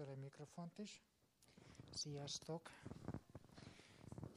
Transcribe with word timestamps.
tőle 0.00 0.14
mikrofont 0.14 0.78
is. 0.78 1.02
Sziasztok! 1.90 2.70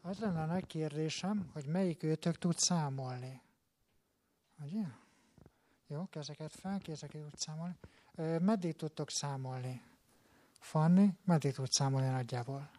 Az 0.01 0.20
lenne 0.20 0.42
a 0.42 0.46
nagy 0.46 0.66
kérdésem, 0.66 1.50
hogy 1.54 1.66
melyik 1.66 2.04
őtök 2.04 2.38
tud 2.38 2.58
számolni. 2.58 3.41
Ugye? 4.60 4.84
Jó, 5.88 6.05
kezeket 6.10 6.52
fel, 6.52 6.79
kezeket 6.79 7.21
tud 7.21 7.38
számolni. 7.38 7.76
meddig 8.39 8.76
tudtok 8.76 9.10
számolni? 9.10 9.81
Fanni, 10.60 11.18
meddig 11.23 11.53
tud 11.53 11.71
számolni 11.71 12.07
nagyjából? 12.07 12.69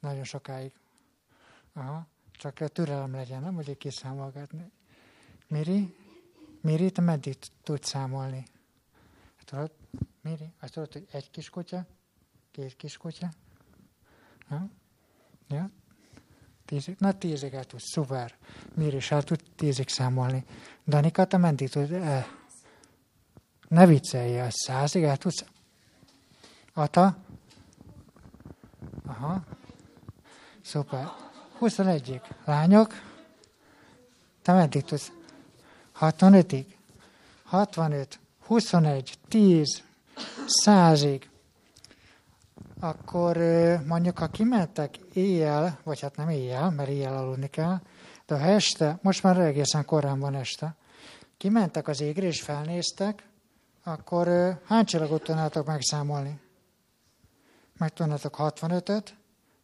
Nagyon 0.00 0.24
sokáig. 0.24 0.74
Aha, 1.72 2.06
csak 2.32 2.54
türelem 2.54 3.12
legyen, 3.12 3.42
nem 3.42 3.54
hogy 3.54 3.76
kiszámolgatni. 3.76 4.72
Miri, 5.46 5.96
Miri, 6.60 6.90
te 6.90 7.00
meddig 7.00 7.38
tudsz 7.62 7.88
számolni? 7.88 8.44
Tudod, 9.44 9.81
Miri, 10.22 10.52
azt 10.60 10.72
tudod, 10.72 10.92
hogy 10.92 11.06
egy 11.10 11.30
kis 11.30 11.50
kutya, 11.50 11.86
két 12.50 12.76
kis 12.76 12.96
kutya? 12.96 13.28
Ha? 14.48 14.66
Ja? 15.48 15.70
Tízig? 16.64 16.96
Na, 16.98 17.12
tízig 17.18 17.54
el 17.54 17.64
tudsz, 17.64 17.90
szuper. 17.92 18.36
Miri 18.74 18.96
is 18.96 19.10
el 19.10 19.22
tud 19.22 19.40
tízig 19.56 19.88
számolni. 19.88 20.44
Danika, 20.84 21.24
te 21.24 21.36
meddig 21.36 21.68
tud? 21.68 21.92
Eh, 21.92 22.26
ne 23.68 23.86
viccelj, 23.86 24.40
az 24.40 24.52
százig 24.54 25.02
el 25.02 25.16
tudsz? 25.16 25.44
Ata? 26.72 27.16
Aha. 29.06 29.44
Szuper. 30.62 31.06
21-ig. 31.60 32.20
Lányok? 32.44 32.92
Te 34.42 34.52
meddig 34.52 34.84
tudsz? 34.84 35.12
65-ig? 36.00 36.66
65, 37.42 38.18
21, 38.40 39.18
10, 39.28 39.82
100-ig. 40.46 41.22
Akkor 42.80 43.36
mondjuk, 43.86 44.18
ha 44.18 44.26
kimentek 44.26 44.96
éjjel, 45.12 45.78
vagy 45.84 46.00
hát 46.00 46.16
nem 46.16 46.28
éjjel, 46.28 46.70
mert 46.70 46.88
éjjel 46.88 47.16
aludni 47.16 47.46
kell, 47.46 47.80
de 48.26 48.38
ha 48.38 48.44
este, 48.44 48.98
most 49.02 49.22
már 49.22 49.38
egészen 49.38 49.84
korán 49.84 50.18
van 50.18 50.34
este, 50.34 50.76
kimentek 51.36 51.88
az 51.88 52.00
égre 52.00 52.26
és 52.26 52.42
felnéztek, 52.42 53.28
akkor 53.84 54.28
hány 54.64 54.84
csillagot 54.84 55.22
tudnátok 55.22 55.66
megszámolni? 55.66 56.40
Meg 57.78 57.92
tudnátok 57.92 58.36
65-öt, 58.38 59.16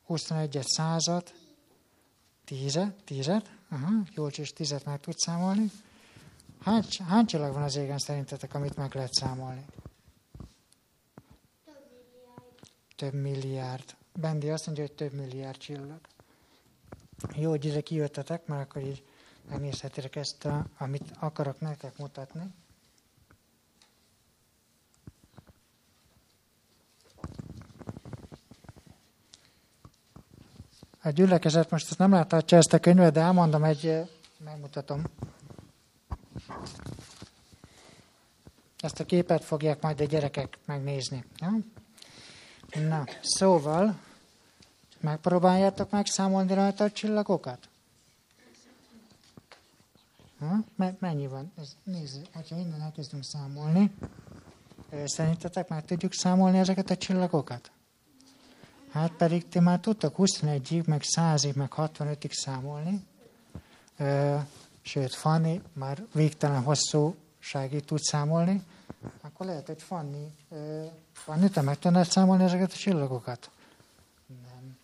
21-et, 0.08 0.64
100-at, 0.76 1.26
10-et, 2.48 2.92
10-et, 3.08 3.44
aha, 3.70 3.90
Jólcs 4.14 4.38
is 4.38 4.52
10-et 4.56 4.84
meg 4.84 5.00
tud 5.00 5.16
számolni, 5.16 5.70
Hány, 6.60 6.82
hány 7.08 7.26
csillag 7.26 7.52
van 7.52 7.62
az 7.62 7.76
égen 7.76 7.98
szerintetek, 7.98 8.54
amit 8.54 8.76
meg 8.76 8.94
lehet 8.94 9.12
számolni? 9.12 9.64
Több 11.64 11.84
milliárd. 11.90 12.58
Több 12.98 13.14
milliárd. 13.14 13.96
Bendi 14.14 14.50
azt 14.50 14.66
mondja, 14.66 14.84
hogy 14.84 14.94
több 14.94 15.12
milliárd 15.12 15.56
csillag. 15.56 16.00
Jó, 17.34 17.50
hogy 17.50 17.64
ide 17.64 17.80
kijöttetek, 17.80 18.46
mert 18.46 18.62
akkor 18.62 18.82
így 18.82 19.04
megnézhetitek 19.50 20.16
ezt, 20.16 20.44
a, 20.44 20.66
amit 20.78 21.10
akarok 21.18 21.60
nektek 21.60 21.98
mutatni. 21.98 22.54
A 31.02 31.10
gyülekezet 31.10 31.70
most 31.70 31.90
ezt 31.90 31.98
nem 31.98 32.10
láthatja 32.10 32.58
ezt 32.58 32.72
a 32.72 32.78
könyvet, 32.78 33.12
de 33.12 33.20
elmondom 33.20 33.64
egy, 33.64 34.10
megmutatom. 34.44 35.02
Ezt 38.78 39.00
a 39.00 39.04
képet 39.04 39.44
fogják 39.44 39.82
majd 39.82 40.00
a 40.00 40.04
gyerekek 40.04 40.58
megnézni. 40.64 41.24
Ja? 41.36 41.50
Na, 42.74 43.04
szóval, 43.22 43.98
megpróbáljátok 45.00 45.90
megszámolni 45.90 46.54
rajta 46.54 46.84
a 46.84 46.90
csillagokat? 46.90 47.68
Ha? 50.38 50.56
Mennyi 50.98 51.26
van? 51.26 51.52
Ez, 51.58 51.76
nézd, 51.82 52.28
ha 52.32 52.56
innen 52.56 52.80
elkezdünk 52.80 53.24
számolni, 53.24 53.94
szerintetek 55.04 55.68
meg 55.68 55.84
tudjuk 55.84 56.12
számolni 56.12 56.58
ezeket 56.58 56.90
a 56.90 56.96
csillagokat? 56.96 57.70
Hát 58.90 59.12
pedig 59.12 59.48
ti 59.48 59.58
már 59.58 59.80
tudtak 59.80 60.14
21-ig, 60.18 60.84
meg 60.84 61.02
100-ig, 61.16 61.54
meg 61.54 61.72
65-ig 61.76 62.30
számolni. 62.30 63.06
Sőt, 64.82 65.14
Fanni 65.14 65.62
már 65.72 66.06
végtelen 66.12 66.62
hosszú 66.62 67.14
ságig 67.38 67.84
tud 67.84 68.00
számolni, 68.00 68.62
akkor 69.38 69.50
lehet, 69.50 69.66
hogy 69.66 69.82
Fanni, 69.82 70.26
Fanni, 71.12 71.50
te 71.50 71.60
meg 71.60 71.78
tudnád 71.78 72.06
számolni 72.06 72.44
ezeket 72.44 72.72
a 72.72 72.76
csillagokat? 72.76 73.50
Nem. 74.26 74.78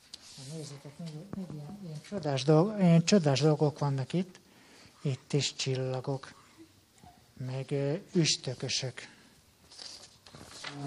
Nézzétek, 0.52 0.98
még, 0.98 1.08
még 1.36 1.46
ilyen, 1.54 1.78
ilyen, 1.84 2.00
csodás 2.08 2.44
dolgok, 2.44 2.78
ilyen 2.80 3.04
csodás 3.04 3.40
dolgok 3.40 3.78
vannak 3.78 4.12
itt. 4.12 4.40
Itt 5.02 5.32
is 5.32 5.54
csillagok, 5.54 6.34
meg 7.46 7.74
üstökösök. 8.12 9.08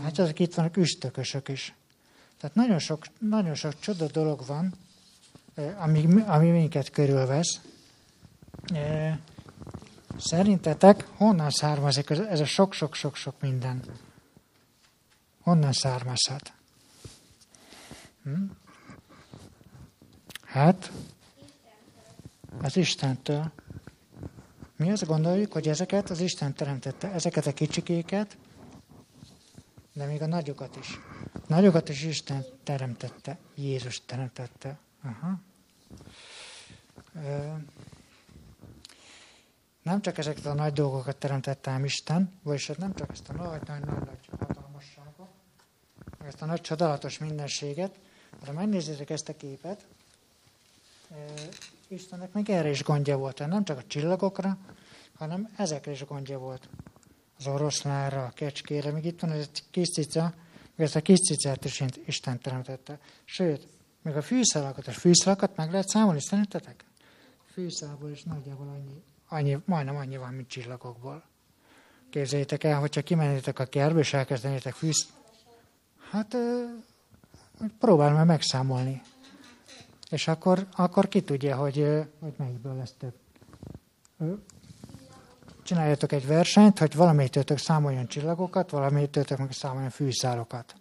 Hát 0.03 0.19
azok 0.19 0.39
itt 0.39 0.53
vannak 0.53 0.77
üstökösök 0.77 1.47
is. 1.47 1.75
Tehát 2.39 2.55
nagyon 2.55 2.79
sok, 2.79 3.05
nagyon 3.19 3.55
sok 3.55 3.79
csoda 3.79 4.07
dolog 4.07 4.45
van, 4.45 4.73
ami, 5.77 6.21
ami 6.25 6.49
minket 6.49 6.89
körülvesz. 6.89 7.61
Szerintetek 10.17 11.07
honnan 11.15 11.49
származik 11.49 12.09
ez 12.09 12.39
a 12.39 12.45
sok-sok-sok-sok 12.45 13.41
minden? 13.41 13.83
Honnan 15.41 15.73
származhat? 15.73 16.53
Hm? 18.23 18.43
Hát, 20.45 20.91
az 22.61 22.77
Istentől. 22.77 23.51
Mi 24.75 24.91
azt 24.91 25.05
gondoljuk, 25.05 25.53
hogy 25.53 25.67
ezeket 25.67 26.09
az 26.09 26.19
Isten 26.19 26.53
teremtette, 26.53 27.11
ezeket 27.11 27.45
a 27.45 27.53
kicsikéket, 27.53 28.37
de 29.93 30.05
még 30.05 30.21
a 30.21 30.27
nagyokat 30.27 30.75
is. 30.75 30.99
Nagyokat 31.47 31.89
is 31.89 32.03
Isten 32.03 32.45
teremtette, 32.63 33.37
Jézus 33.55 34.05
teremtette. 34.05 34.79
Aha. 35.03 35.39
Nem 39.87 40.01
csak 40.01 40.17
ezeket 40.17 40.45
a 40.45 40.53
nagy 40.53 40.73
dolgokat 40.73 41.17
teremtette 41.17 41.79
Isten, 41.83 42.39
vagyis 42.43 42.67
nem 42.67 42.95
csak 42.95 43.11
ezt 43.11 43.29
a 43.29 43.33
nagy, 43.33 43.61
nagy, 43.67 43.85
nagy, 43.85 43.99
nagy 44.05 44.29
hatalmasságot, 44.39 45.29
ezt 46.25 46.41
a 46.41 46.45
nagy 46.45 46.61
csodálatos 46.61 47.17
mindenséget, 47.17 47.99
de 48.45 48.51
megnézzétek 48.51 49.09
ezt 49.09 49.29
a 49.29 49.35
képet, 49.35 49.85
Istennek 51.87 52.33
még 52.33 52.49
erre 52.49 52.69
is 52.69 52.83
gondja 52.83 53.17
volt, 53.17 53.47
nem 53.47 53.63
csak 53.63 53.77
a 53.77 53.83
csillagokra, 53.87 54.57
hanem 55.17 55.53
ezekre 55.57 55.91
is 55.91 56.05
gondja 56.05 56.39
volt. 56.39 56.69
Az 57.37 57.47
oroszlára, 57.47 58.25
a 58.25 58.29
kecskére, 58.29 58.91
még 58.91 59.05
itt 59.05 59.19
van 59.19 59.31
ez 59.31 59.49
a 59.53 59.59
kis 59.71 59.87
cica, 59.87 60.33
ezt 60.75 60.95
a 60.95 61.01
kis 61.01 61.19
cicát 61.19 61.65
is 61.65 61.83
Isten 62.05 62.39
teremtette. 62.39 62.99
Sőt, 63.25 63.67
még 64.01 64.15
a 64.15 64.21
fűszalakat, 64.21 64.87
a 64.87 64.91
fűszalakat 64.91 65.55
meg 65.55 65.71
lehet 65.71 65.87
számolni, 65.87 66.21
szerintetek? 66.21 66.85
Fűszalból 67.51 68.09
is 68.09 68.23
nagyjából 68.23 68.67
annyi 68.67 69.03
annyi, 69.27 69.57
majdnem 69.65 69.95
annyi 69.95 70.17
van, 70.17 70.33
mint 70.33 70.47
csillagokból. 70.47 71.23
Képzeljétek 72.09 72.63
el, 72.63 72.79
hogyha 72.79 73.01
kimennétek 73.01 73.59
a 73.59 73.65
kertbe, 73.65 73.99
és 73.99 74.13
elkezdenétek 74.13 74.73
fűz... 74.73 75.07
Hát 76.11 76.37
próbálj 77.79 78.13
meg 78.13 78.25
megszámolni. 78.25 79.01
És 80.09 80.27
akkor, 80.27 80.67
akkor 80.71 81.07
ki 81.07 81.21
tudja, 81.21 81.55
hogy, 81.55 82.05
hogy 82.19 82.33
melyikből 82.37 82.75
lesz 82.75 82.93
több. 82.97 83.13
Csináljatok 85.63 86.11
egy 86.11 86.27
versenyt, 86.27 86.79
hogy 86.79 86.95
valamelyikőtök 86.95 87.57
számoljon 87.57 88.07
csillagokat, 88.07 88.69
valamelyikőtök 88.69 89.37
meg 89.37 89.51
számoljon 89.51 89.89
fűszálokat. 89.89 90.75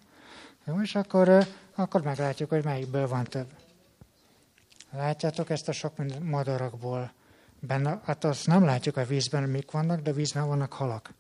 Jó, 0.65 0.81
és 0.81 0.95
akkor, 0.95 1.47
akkor 1.75 2.03
meglátjuk, 2.03 2.49
hogy 2.49 2.65
melyikből 2.65 3.09
van 3.09 3.25
több. 3.25 3.47
Látjátok 4.91 5.51
ezt 5.51 5.69
a 5.69 5.73
sok 5.73 5.93
madarakból 6.23 7.13
Benne, 7.67 8.01
hát 8.05 8.25
azt 8.25 8.47
nem 8.47 8.65
látjuk 8.65 8.97
a 8.97 9.05
vízben, 9.05 9.49
mik 9.49 9.71
vannak, 9.71 10.01
de 10.01 10.13
vízben 10.13 10.47
vannak 10.47 10.73
halak. 10.73 11.15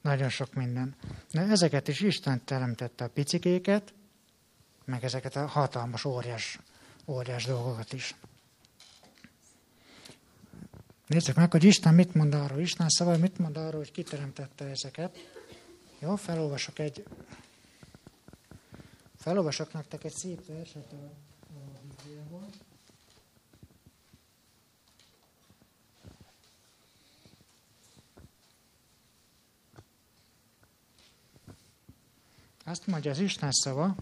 Nagyon 0.00 0.28
sok 0.28 0.54
minden. 0.54 0.94
De 1.30 1.40
ezeket 1.40 1.88
is 1.88 2.00
Isten 2.00 2.44
teremtette 2.44 3.04
a 3.04 3.08
picikéket, 3.08 3.94
meg 4.84 5.04
ezeket 5.04 5.36
a 5.36 5.46
hatalmas, 5.46 6.04
óriás, 6.04 6.58
óriás 7.06 7.44
dolgokat 7.44 7.92
is. 7.92 8.14
Nézzük 11.06 11.36
meg, 11.36 11.50
hogy 11.50 11.64
Isten 11.64 11.94
mit 11.94 12.14
mond 12.14 12.34
arról. 12.34 12.58
Isten 12.58 12.88
szava 12.88 13.16
mit 13.16 13.38
mond 13.38 13.56
arról, 13.56 13.80
hogy 13.80 13.92
kiteremtette 13.92 14.64
ezeket. 14.64 15.18
Jó, 15.98 16.16
felolvasok 16.16 16.78
egy... 16.78 17.04
Felolvasok 19.16 19.72
nektek 19.72 20.04
egy 20.04 20.14
szép 20.14 20.46
verset 20.46 20.92
a, 20.92 21.04
a 21.54 21.80
Bibliából. 21.82 22.48
Azt 32.72 32.86
mondja 32.86 33.10
az 33.10 33.18
Isten 33.18 33.50
szava, 33.50 33.94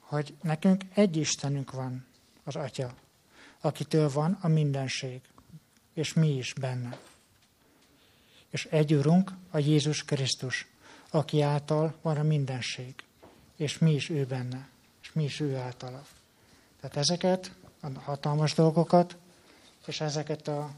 hogy 0.00 0.34
nekünk 0.42 0.84
egy 0.94 1.16
Istenünk 1.16 1.72
van, 1.72 2.06
az 2.44 2.56
Atya, 2.56 2.94
akitől 3.60 4.10
van 4.10 4.38
a 4.40 4.48
mindenség, 4.48 5.20
és 5.94 6.12
mi 6.12 6.36
is 6.36 6.52
benne. 6.52 6.98
És 8.50 8.64
egy 8.64 8.94
Urunk, 8.94 9.32
a 9.50 9.58
Jézus 9.58 10.04
Krisztus, 10.04 10.66
aki 11.10 11.40
által 11.40 11.94
van 12.02 12.16
a 12.16 12.22
mindenség, 12.22 12.94
és 13.56 13.78
mi 13.78 13.94
is 13.94 14.08
ő 14.08 14.24
benne, 14.26 14.68
és 15.02 15.12
mi 15.12 15.24
is 15.24 15.40
ő 15.40 15.56
általa. 15.56 16.06
Tehát 16.80 16.96
ezeket 16.96 17.54
a 17.80 17.98
hatalmas 17.98 18.54
dolgokat, 18.54 19.16
és 19.86 20.00
ezeket 20.00 20.48
a, 20.48 20.74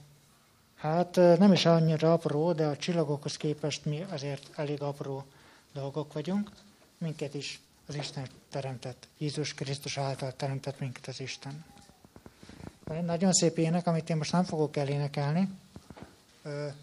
hát 0.82 1.16
nem 1.16 1.52
is 1.52 1.66
annyira 1.66 2.12
apró, 2.12 2.52
de 2.52 2.66
a 2.66 2.76
csillagokhoz 2.76 3.36
képest 3.36 3.84
mi 3.84 4.04
azért 4.10 4.50
elég 4.54 4.82
apró 4.82 5.24
dolgok 5.72 6.12
vagyunk, 6.12 6.50
minket 6.98 7.34
is 7.34 7.60
az 7.86 7.94
Isten 7.94 8.26
teremtett, 8.50 9.08
Jézus 9.18 9.54
Krisztus 9.54 9.98
által 9.98 10.32
teremtett 10.32 10.78
minket 10.78 11.06
az 11.06 11.20
Isten. 11.20 11.64
Egy 12.90 13.04
nagyon 13.04 13.32
szép 13.32 13.58
ének, 13.58 13.86
amit 13.86 14.10
én 14.10 14.16
most 14.16 14.32
nem 14.32 14.44
fogok 14.44 14.76
elénekelni, 14.76 15.48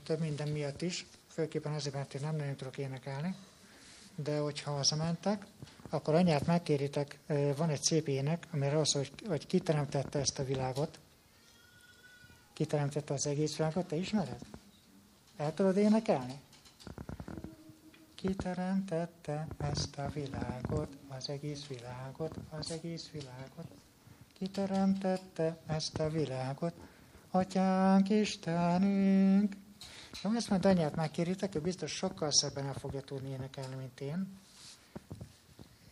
több 0.03 0.19
minden 0.19 0.47
miatt 0.47 0.81
is, 0.81 1.05
főképpen 1.27 1.73
azért, 1.73 1.95
mert 1.95 2.13
én 2.13 2.21
nem 2.23 2.35
nagyon 2.35 2.55
tudok 2.55 2.77
énekelni, 2.77 3.35
de 4.15 4.37
hogyha 4.37 4.71
hazamentek, 4.71 5.45
akkor 5.89 6.15
anyát 6.15 6.45
megkéritek, 6.45 7.19
van 7.55 7.69
egy 7.69 7.81
szép 7.81 8.07
ének, 8.07 8.47
amire 8.51 8.77
az, 8.77 8.91
hogy, 8.91 9.11
hogy 9.27 9.47
kiteremtette 9.47 10.19
ezt 10.19 10.39
a 10.39 10.45
világot, 10.45 10.99
kiteremtette 12.59 13.13
az 13.13 13.27
egész 13.27 13.55
világot, 13.55 13.87
te 13.87 13.95
ismered? 13.95 14.39
El 15.37 15.53
tudod 15.53 15.77
énekelni? 15.77 16.39
Kiteremtette 18.15 19.47
ezt 19.57 19.97
a 19.97 20.09
világot, 20.13 20.87
az 21.07 21.29
egész 21.29 21.65
világot, 21.67 22.35
az 22.49 22.71
egész 22.71 23.09
világot. 23.11 23.67
Kiteremtette 24.33 25.57
ezt 25.65 25.99
a 25.99 26.09
világot, 26.09 26.73
Atyánk 27.31 28.09
Istenünk. 28.09 29.55
Ha 30.21 30.35
ezt 30.35 30.49
majd 30.49 30.65
anyát 30.65 30.95
megkéritek, 30.95 31.55
ő 31.55 31.61
biztos 31.61 31.91
sokkal 31.91 32.31
szebben 32.31 32.65
el 32.65 32.73
fogja 32.73 33.01
tudni 33.01 33.29
énekelni, 33.29 33.75
mint 33.75 33.99
én. 34.01 34.37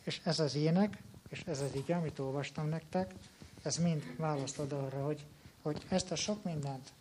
És 0.03 0.21
ez 0.23 0.39
az 0.39 0.55
ének, 0.55 0.97
és 1.29 1.41
ez 1.45 1.61
az 1.61 1.75
ige, 1.75 1.95
amit 1.95 2.19
olvastam 2.19 2.69
nektek, 2.69 3.13
ez 3.61 3.77
mind 3.77 4.03
választod 4.17 4.71
arra, 4.71 5.05
hogy, 5.05 5.25
hogy 5.61 5.85
ezt 5.89 6.11
a 6.11 6.15
sok 6.15 6.43
mindent, 6.43 6.91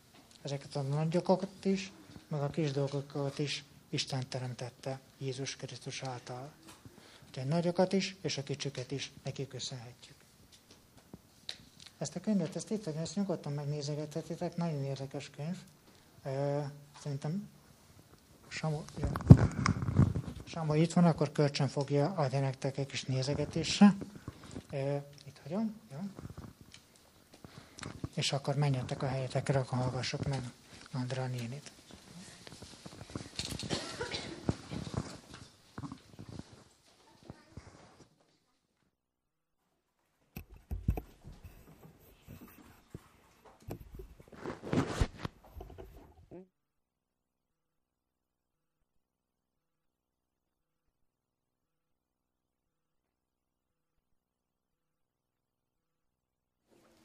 ezeket 0.42 0.76
a 0.76 0.82
nagyokat 0.82 1.64
is, 1.64 1.92
meg 2.28 2.40
a 2.40 2.50
kis 2.50 2.70
dolgokat 2.70 3.38
is 3.38 3.64
Isten 3.88 4.28
teremtette 4.28 5.00
Jézus 5.18 5.56
Krisztus 5.56 6.02
által. 6.02 6.52
Úgyhogy 7.28 7.46
nagyokat 7.46 7.92
is, 7.92 8.16
és 8.20 8.38
a 8.38 8.42
kicsiket 8.42 8.90
is 8.90 9.12
neki 9.24 9.48
köszönhetjük. 9.48 10.16
Ezt 11.98 12.16
a 12.16 12.20
könyvet, 12.20 12.56
ezt 12.56 12.70
itt, 12.70 12.86
ezt 12.86 13.16
nyugodtan 13.16 13.52
megnézegethetitek, 13.52 14.56
nagyon 14.56 14.84
érdekes 14.84 15.30
könyv. 15.30 15.56
Szerintem 17.02 17.48
Samu, 18.48 18.82
ja. 18.98 19.08
Samu 20.44 20.74
itt 20.74 20.92
van, 20.92 21.04
akkor 21.04 21.32
kölcsön 21.32 21.68
fogja 21.68 22.12
adni 22.12 22.38
nektek 22.38 22.78
egy 22.78 22.86
kis 22.86 23.04
nézegetésre. 23.04 23.94
Itt 25.26 25.40
hagyom, 25.42 25.80
jó? 25.90 25.98
És 28.16 28.32
akkor 28.32 28.54
menjetek 28.54 29.02
a 29.02 29.06
helyetekre, 29.06 29.58
akkor 29.58 29.78
hallgassuk 29.78 30.26
meg 30.28 30.40
Andrá 30.92 31.26
nénit. 31.26 31.70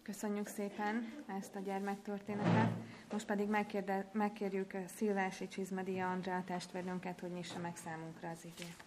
Köszönjük 0.03 0.47
szépen 0.47 1.13
ezt 1.39 1.55
a 1.55 1.59
gyermektörténetet. 1.59 2.71
Most 3.11 3.25
pedig 3.25 3.47
megkérde, 3.47 4.09
megkérjük 4.11 4.73
Szilvási 4.95 5.47
Csizmedia 5.47 6.11
Andrá 6.11 6.43
testvérnőnket, 6.43 7.19
hogy 7.19 7.31
nyissa 7.31 7.59
meg 7.59 7.77
számunkra 7.77 8.29
az 8.29 8.45
igét. 8.45 8.83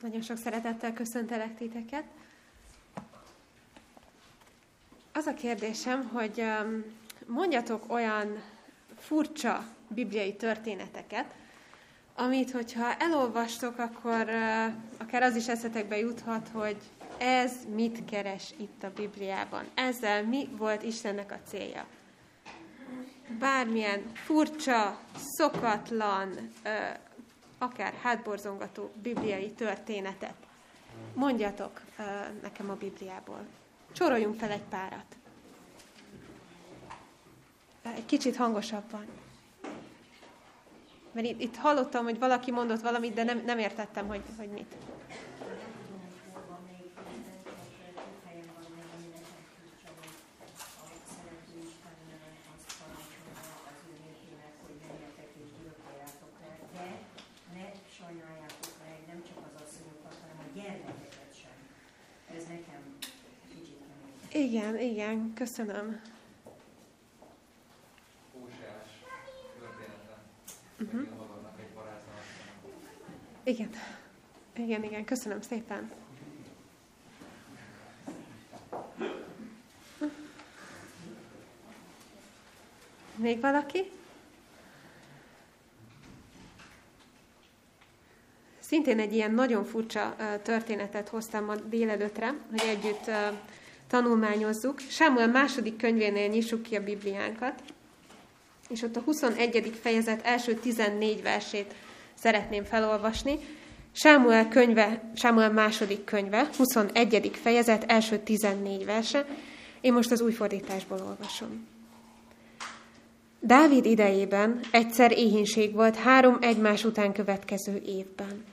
Nagyon 0.00 0.22
sok 0.22 0.36
szeretettel 0.36 0.92
köszöntelek 0.92 1.54
titeket. 1.54 2.04
Az 5.12 5.26
a 5.26 5.34
kérdésem, 5.34 6.08
hogy 6.08 6.44
mondjatok 7.26 7.92
olyan 7.92 8.42
furcsa 8.96 9.64
bibliai 9.88 10.36
történeteket, 10.36 11.34
amit, 12.16 12.50
hogyha 12.50 12.94
elolvastok, 12.94 13.78
akkor 13.78 14.24
uh, 14.28 14.72
akár 14.98 15.22
az 15.22 15.36
is 15.36 15.48
eszetekbe 15.48 15.98
juthat, 15.98 16.48
hogy 16.52 16.76
ez 17.18 17.52
mit 17.74 18.04
keres 18.04 18.54
itt 18.56 18.82
a 18.82 18.90
Bibliában. 18.94 19.64
Ezzel 19.74 20.24
mi 20.24 20.48
volt 20.56 20.82
Istennek 20.82 21.32
a 21.32 21.48
célja. 21.48 21.86
Bármilyen 23.38 24.02
furcsa, 24.14 24.98
szokatlan, 25.16 26.28
uh, 26.28 26.72
akár 27.58 27.94
hátborzongató 28.02 28.90
bibliai 29.02 29.50
történetet. 29.50 30.34
Mondjatok 31.14 31.80
uh, 31.98 32.04
nekem 32.42 32.70
a 32.70 32.74
Bibliából. 32.74 33.46
Csoroljunk 33.92 34.38
fel 34.38 34.50
egy 34.50 34.64
párat. 34.70 35.16
Egy 37.82 38.06
kicsit 38.06 38.36
hangosabban. 38.36 39.06
Mert 41.16 41.28
itt, 41.28 41.40
itt 41.40 41.56
hallottam, 41.56 42.04
hogy 42.04 42.18
valaki 42.18 42.50
mondott 42.50 42.80
valamit, 42.80 43.14
de 43.14 43.24
nem, 43.24 43.42
nem 43.46 43.58
értettem, 43.58 44.06
hogy, 44.06 44.22
hogy 44.38 44.48
mit. 44.48 44.76
Igen, 64.32 64.78
igen, 64.78 65.32
köszönöm. 65.34 66.15
Igen. 73.46 73.70
Igen, 74.56 74.84
igen, 74.84 75.04
köszönöm 75.04 75.40
szépen. 75.40 75.90
Még 83.16 83.40
valaki? 83.40 83.90
Szintén 88.58 88.98
egy 88.98 89.12
ilyen 89.12 89.32
nagyon 89.32 89.64
furcsa 89.64 90.16
történetet 90.42 91.08
hoztam 91.08 91.44
ma 91.44 91.56
délelőtre, 91.56 92.34
hogy 92.50 92.62
együtt 92.68 93.10
tanulmányozzuk. 93.86 94.80
Sámuel 94.80 95.28
második 95.28 95.76
könyvénél 95.76 96.28
nyissuk 96.28 96.62
ki 96.62 96.76
a 96.76 96.82
Bibliánkat 96.82 97.62
és 98.68 98.82
ott 98.82 98.96
a 98.96 99.00
21. 99.00 99.78
fejezet 99.82 100.24
első 100.24 100.54
14 100.54 101.22
versét 101.22 101.74
szeretném 102.18 102.64
felolvasni. 102.64 103.38
Sámuel 103.92 104.48
könyve, 104.48 105.10
Sámuel 105.14 105.52
második 105.52 106.04
könyve, 106.04 106.48
21. 106.56 107.30
fejezet, 107.42 107.84
első 107.84 108.18
14 108.18 108.84
verse. 108.84 109.26
Én 109.80 109.92
most 109.92 110.10
az 110.10 110.20
új 110.20 110.32
fordításból 110.32 111.00
olvasom. 111.08 111.66
Dávid 113.40 113.84
idejében 113.84 114.60
egyszer 114.70 115.12
éhínség 115.12 115.72
volt 115.72 115.96
három 115.96 116.38
egymás 116.40 116.84
után 116.84 117.12
következő 117.12 117.82
évben. 117.86 118.44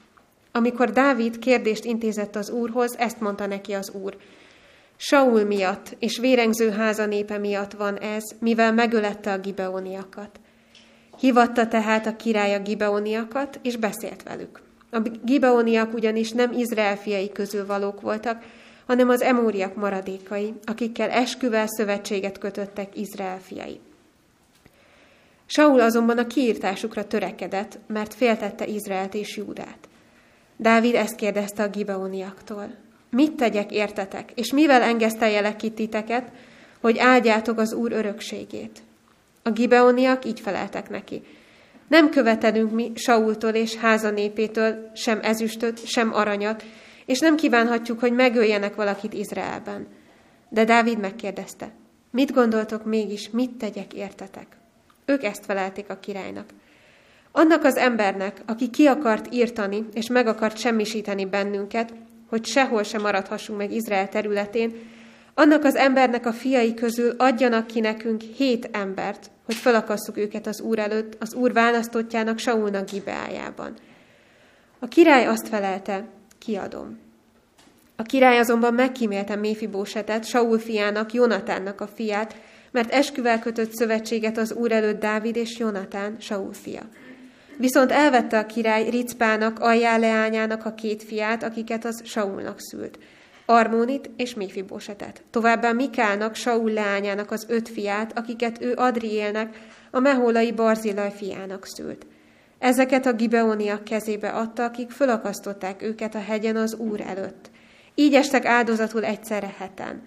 Amikor 0.51 0.91
Dávid 0.91 1.39
kérdést 1.39 1.86
intézett 1.86 2.36
az 2.36 2.50
úrhoz, 2.50 2.98
ezt 2.98 3.20
mondta 3.20 3.46
neki 3.46 3.74
az 3.74 3.91
úr– 3.91 4.17
Saul 5.05 5.43
miatt 5.43 5.96
és 6.00 6.17
vérengző 6.17 6.70
háza 6.70 7.05
népe 7.05 7.38
miatt 7.38 7.72
van 7.72 7.98
ez, 7.98 8.24
mivel 8.39 8.74
megölette 8.74 9.32
a 9.32 9.38
gibeoniakat. 9.38 10.39
Hivatta 11.24 11.68
tehát 11.68 12.06
a 12.06 12.15
király 12.15 12.53
a 12.53 12.60
gibeoniakat, 12.60 13.60
és 13.62 13.75
beszélt 13.75 14.24
velük. 14.24 14.62
A 14.92 15.00
gibeoniak 15.24 15.94
ugyanis 15.94 16.32
nem 16.32 16.51
Izrael 16.51 16.98
fiai 16.98 17.32
közül 17.32 17.65
valók 17.65 18.01
voltak, 18.01 18.44
hanem 18.88 19.10
az 19.10 19.22
emóriak 19.22 19.75
maradékai, 19.75 20.53
akikkel 20.65 21.10
esküvel 21.10 21.68
szövetséget 21.68 22.38
kötöttek 22.38 22.98
Izrael 22.98 23.39
fiai. 23.39 23.80
Saul 25.46 25.80
azonban 25.80 26.18
a 26.18 26.27
kiírtásukra 26.27 27.08
törekedett, 27.08 27.80
mert 27.88 28.13
féltette 28.13 28.65
Izraelt 28.65 29.13
és 29.13 29.38
Júdát. 29.38 29.89
Dávid 30.58 30.96
ezt 30.96 31.15
kérdezte 31.15 31.63
a 31.63 31.70
gibeoniaktól. 31.70 32.75
Mit 33.10 33.34
tegyek 33.34 33.72
értetek, 33.72 34.32
és 34.36 34.51
mivel 34.51 34.82
engeszteljelek 34.82 35.56
ki 35.56 35.72
titeket, 35.72 36.32
hogy 36.82 36.98
áldjátok 36.98 37.60
az 37.60 37.74
Úr 37.74 37.92
örökségét? 37.92 38.83
A 39.44 39.52
gibeoniak 39.52 40.26
így 40.26 40.40
feleltek 40.40 40.90
neki. 40.90 41.22
Nem 41.88 42.10
követelünk 42.10 42.72
mi 42.72 42.92
Saultól 42.96 43.52
és 43.52 43.76
háza 43.76 44.10
népétől 44.10 44.92
sem 44.96 45.20
ezüstöt, 45.22 45.86
sem 45.86 46.14
aranyat, 46.14 46.64
és 47.06 47.20
nem 47.20 47.36
kívánhatjuk, 47.36 48.00
hogy 48.00 48.14
megöljenek 48.14 48.76
valakit 48.76 49.14
Izraelben. 49.14 49.88
De 50.50 50.64
Dávid 50.64 51.00
megkérdezte, 51.00 51.72
mit 52.12 52.34
gondoltok 52.34 52.86
mégis, 52.86 53.30
mit 53.30 53.52
tegyek 53.52 53.94
értetek? 53.94 54.48
Ők 55.06 55.24
ezt 55.24 55.46
felelték 55.46 55.90
a 55.90 56.00
királynak. 56.00 56.50
Annak 57.32 57.64
az 57.64 57.76
embernek, 57.76 58.42
aki 58.46 58.70
ki 58.70 58.86
akart 58.86 59.34
írtani, 59.34 59.86
és 59.94 60.08
meg 60.08 60.28
akart 60.28 60.58
semmisíteni 60.58 61.26
bennünket, 61.26 61.94
hogy 62.30 62.46
sehol 62.46 62.84
sem 62.84 63.02
maradhassunk 63.02 63.58
meg 63.58 63.72
Izrael 63.72 64.10
területén, 64.10 64.74
annak 65.34 65.64
az 65.64 65.76
embernek 65.76 66.26
a 66.26 66.32
fiai 66.32 66.74
közül 66.74 67.14
adjanak 67.18 67.68
ki 67.68 67.80
nekünk 67.80 68.22
hét 68.22 68.70
embert, 68.72 69.32
hogy 69.46 69.56
felakasszuk 69.56 70.18
őket 70.18 70.48
az 70.48 70.62
Úr 70.62 70.80
előtt, 70.80 71.16
az 71.20 71.34
Úr 71.34 71.54
választottjának 71.54 72.38
Saulnak 72.38 72.90
Gibeájában. 72.90 73.74
A 74.80 74.88
király 74.88 75.26
azt 75.26 75.48
felelte, 75.48 76.08
kiadom. 76.40 77.00
A 77.96 78.04
király 78.04 78.40
azonban 78.40 78.74
megkímélte 78.74 79.36
Méfibósetet, 79.36 80.26
Saul 80.26 80.60
fiának, 80.60 81.14
Jonatánnak 81.14 81.82
a 81.82 81.88
fiát, 81.88 82.36
mert 82.72 82.92
esküvel 82.92 83.40
kötött 83.40 83.74
szövetséget 83.74 84.38
az 84.38 84.54
úr 84.54 84.72
előtt 84.72 85.00
Dávid 85.00 85.36
és 85.36 85.58
Jonatán, 85.58 86.16
Saul 86.20 86.54
fia. 86.54 86.82
Viszont 87.58 87.92
elvette 87.92 88.38
a 88.38 88.46
király 88.46 88.90
Ricpának, 88.90 89.60
Ajjá 89.60 89.98
leányának 89.98 90.66
a 90.66 90.74
két 90.74 91.04
fiát, 91.04 91.44
akiket 91.44 91.86
az 91.86 92.02
Saulnak 92.06 92.60
szült. 92.60 93.00
Armónit 93.46 94.10
és 94.18 94.34
Méfibosetet. 94.34 95.22
Továbbá 95.30 95.72
Mikának, 95.72 96.36
Saul 96.36 96.72
leányának 96.72 97.32
az 97.32 97.46
öt 97.50 97.70
fiát, 97.70 98.18
akiket 98.18 98.62
ő 98.62 98.74
Adriélnek, 98.76 99.58
a 99.92 100.00
meholai 100.00 100.52
Barzilaj 100.52 101.12
fiának 101.12 101.66
szült. 101.66 102.06
Ezeket 102.60 103.06
a 103.06 103.14
gibeoniak 103.14 103.84
kezébe 103.84 104.30
adta, 104.30 104.64
akik 104.64 104.92
fölakasztották 104.92 105.82
őket 105.82 106.16
a 106.16 106.22
hegyen 106.22 106.56
az 106.56 106.76
Úr 106.76 107.02
előtt. 107.02 107.50
Így 107.96 108.14
estek 108.14 108.46
áldozatul 108.46 109.04
egyszerre 109.06 109.54
heten. 109.58 110.02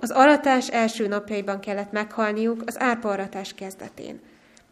Az 0.00 0.10
aratás 0.10 0.68
első 0.68 1.06
napjaiban 1.06 1.60
kellett 1.60 1.92
meghalniuk 1.92 2.62
az 2.66 2.80
árpa 2.80 3.08
aratás 3.08 3.54
kezdetén. 3.54 4.20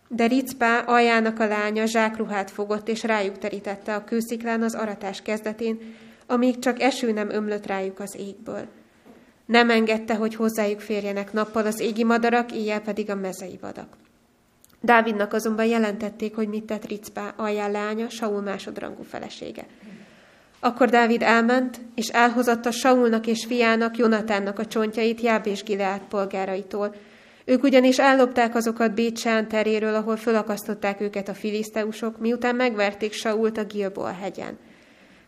De 0.08 0.26
Ricpá 0.26 0.78
aljának 0.78 1.40
a 1.40 1.46
lánya 1.46 1.86
zsákruhát 1.86 2.50
fogott, 2.50 2.88
és 2.88 3.02
rájuk 3.02 3.38
terítette 3.38 3.94
a 3.94 4.04
kősziklán 4.04 4.62
az 4.62 4.74
aratás 4.74 5.22
kezdetén, 5.22 5.94
amíg 6.26 6.58
csak 6.58 6.80
eső 6.80 7.12
nem 7.12 7.30
ömlött 7.30 7.66
rájuk 7.66 8.00
az 8.00 8.16
égből. 8.18 8.66
Nem 9.46 9.70
engedte, 9.70 10.14
hogy 10.14 10.34
hozzájuk 10.34 10.80
férjenek 10.80 11.32
nappal 11.32 11.66
az 11.66 11.80
égi 11.80 12.04
madarak, 12.04 12.52
éjjel 12.52 12.80
pedig 12.80 13.10
a 13.10 13.14
mezei 13.14 13.58
vadak. 13.60 13.96
Dávidnak 14.80 15.32
azonban 15.32 15.66
jelentették, 15.66 16.34
hogy 16.34 16.48
mit 16.48 16.64
tett 16.64 16.86
Ricpá 16.86 17.34
alján 17.36 17.70
lánya, 17.70 18.08
Saul 18.08 18.40
másodrangú 18.40 19.02
felesége. 19.02 19.66
Akkor 20.60 20.88
Dávid 20.88 21.22
elment, 21.22 21.80
és 21.94 22.08
elhozatta 22.08 22.70
Saulnak 22.70 23.26
és 23.26 23.44
fiának, 23.44 23.96
Jonatánnak 23.96 24.58
a 24.58 24.66
csontjait 24.66 25.20
Jáb 25.20 25.46
és 25.46 25.62
Gileát 25.62 26.02
polgáraitól. 26.08 26.94
Ők 27.44 27.62
ugyanis 27.62 27.98
ellopták 27.98 28.54
azokat 28.54 28.94
Bécsán 28.94 29.48
teréről, 29.48 29.94
ahol 29.94 30.16
fölakasztották 30.16 31.00
őket 31.00 31.28
a 31.28 31.34
filiszteusok, 31.34 32.18
miután 32.18 32.54
megverték 32.54 33.12
Sault 33.12 33.58
a 33.58 33.64
Gilboa 33.64 34.12
hegyen. 34.12 34.58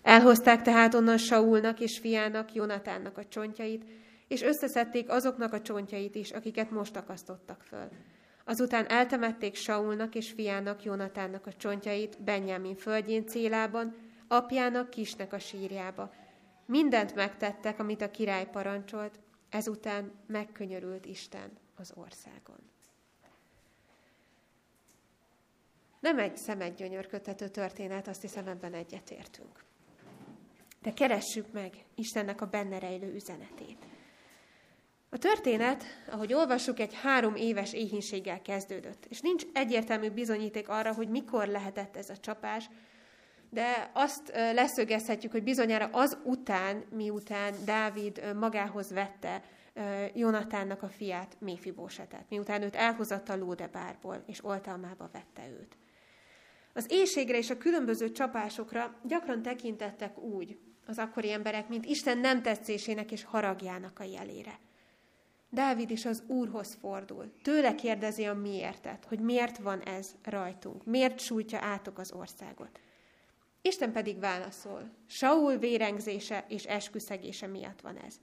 Elhozták 0.07 0.63
tehát 0.63 0.95
onnan 0.95 1.19
Saulnak 1.19 1.81
és 1.81 1.99
fiának, 1.99 2.53
Jonatánnak 2.53 3.19
a 3.19 3.25
csontjait, 3.25 3.85
és 4.29 4.43
összeszedték 4.43 5.11
azoknak 5.11 5.53
a 5.53 5.61
csontjait 5.61 6.15
is, 6.15 6.31
akiket 6.31 6.71
most 6.71 6.97
akasztottak 6.97 7.63
föl. 7.63 7.89
Azután 8.45 8.89
eltemették 8.89 9.55
Saulnak 9.55 10.15
és 10.15 10.31
fiának, 10.31 10.83
Jonatánnak 10.83 11.47
a 11.47 11.53
csontjait 11.53 12.23
Benjamin 12.23 12.77
földjén 12.77 13.27
célában, 13.27 13.95
apjának 14.29 14.91
kisnek 14.91 15.33
a 15.33 15.39
sírjába. 15.39 16.15
Mindent 16.67 17.15
megtettek, 17.15 17.79
amit 17.79 18.03
a 18.03 18.11
király 18.11 18.51
parancsolt, 18.51 19.19
ezután 19.51 20.13
megkönyörült 20.27 21.07
Isten 21.07 21.51
az 21.77 21.93
országon. 21.95 22.59
Nem 26.01 26.19
egy 26.19 26.37
szemedgyönyörködtető 26.37 27.49
történet, 27.49 28.09
azt 28.09 28.21
hiszem 28.21 28.47
ebben 28.49 28.75
egyetértünk. 28.75 29.66
De 30.83 30.93
keressük 30.93 31.53
meg 31.53 31.85
Istennek 31.95 32.41
a 32.41 32.47
benne 32.47 32.79
rejlő 32.79 33.15
üzenetét. 33.15 33.87
A 35.11 35.19
történet, 35.19 35.85
ahogy 36.11 36.33
olvassuk, 36.33 36.79
egy 36.79 36.95
három 36.95 37.35
éves 37.35 37.73
éhínséggel 37.73 38.43
kezdődött, 38.43 39.07
és 39.09 39.21
nincs 39.21 39.45
egyértelmű 39.53 40.11
bizonyíték 40.11 40.69
arra, 40.69 40.95
hogy 40.95 41.09
mikor 41.09 41.47
lehetett 41.47 41.97
ez 41.97 42.11
a 42.11 42.17
csapás, 42.17 42.71
de 43.51 43.91
azt 43.93 44.33
leszögezhetjük, 44.35 45.33
hogy 45.33 45.43
bizonyára 45.43 45.89
az 45.93 46.19
után, 46.25 46.85
miután 46.91 47.55
Dávid 47.65 48.35
magához 48.35 48.91
vette 48.91 49.43
Jonatánnak 50.15 50.83
a 50.83 50.89
fiát, 50.89 51.37
Méfibósetet, 51.41 52.25
miután 52.29 52.63
őt 52.63 52.77
elhozatta 52.77 53.37
Lódebárból, 53.37 54.23
és 54.27 54.45
oltalmába 54.45 55.09
vette 55.13 55.49
őt. 55.49 55.77
Az 56.77 56.87
éjségre 56.89 57.37
és 57.37 57.51
a 57.51 57.59
különböző 57.59 58.13
csapásokra 58.13 58.95
gyakran 59.03 59.43
tekintettek 59.43 60.19
úgy 60.19 60.59
az 60.87 60.99
akkori 60.99 61.33
emberek, 61.33 61.69
mint 61.69 61.85
Isten 61.85 62.19
nem 62.19 62.43
tetszésének 62.43 63.13
és 63.13 63.25
haragjának 63.25 63.99
a 63.99 64.05
jelére. 64.05 64.59
Dávid 65.51 65.91
is 65.91 66.05
az 66.05 66.23
Úrhoz 66.27 66.77
fordul. 66.81 67.33
Tőle 67.43 67.75
kérdezi 67.75 68.25
a 68.25 68.35
miértet, 68.35 69.05
hogy 69.05 69.21
miért 69.21 69.59
van 69.59 69.81
ez 69.81 70.15
rajtunk, 70.23 70.85
miért 70.85 71.19
sújtja 71.19 71.59
átok 71.63 71.99
az 71.99 72.13
országot. 72.13 72.81
Isten 73.63 73.93
pedig 73.93 74.19
válaszol, 74.19 74.91
Saul 75.07 75.57
vérengzése 75.57 76.45
és 76.49 76.65
esküszegése 76.65 77.47
miatt 77.47 77.81
van 77.81 77.97
ez. 77.97 78.15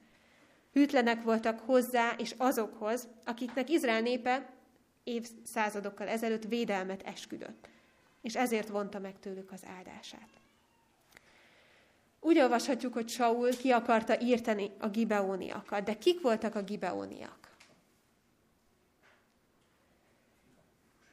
Hűtlenek 0.74 1.24
voltak 1.24 1.60
hozzá 1.60 2.15
és 2.17 2.36
azokhoz, 2.38 3.07
akiknek 3.25 3.69
Izrael 3.69 4.01
népe 4.01 4.53
évszázadokkal 5.03 6.07
ezelőtt 6.07 6.43
védelmet 6.43 7.01
esküdött, 7.01 7.72
és 8.24 8.36
ezért 8.36 8.68
vonta 8.68 9.00
meg 9.00 9.20
tőlük 9.20 9.51
az 9.51 9.63
áldását. 9.77 10.30
Úgy 12.20 12.39
olvashatjuk, 12.39 12.94
hogy 12.94 13.10
Saul 13.10 13.50
ki 13.58 13.72
akarta 13.72 14.22
írteni 14.22 14.72
a 14.80 14.89
gibeóniakat, 14.89 15.84
de 15.84 15.98
kik 15.98 16.22
voltak 16.22 16.56
a 16.56 16.62
gibeóniak? 16.62 17.51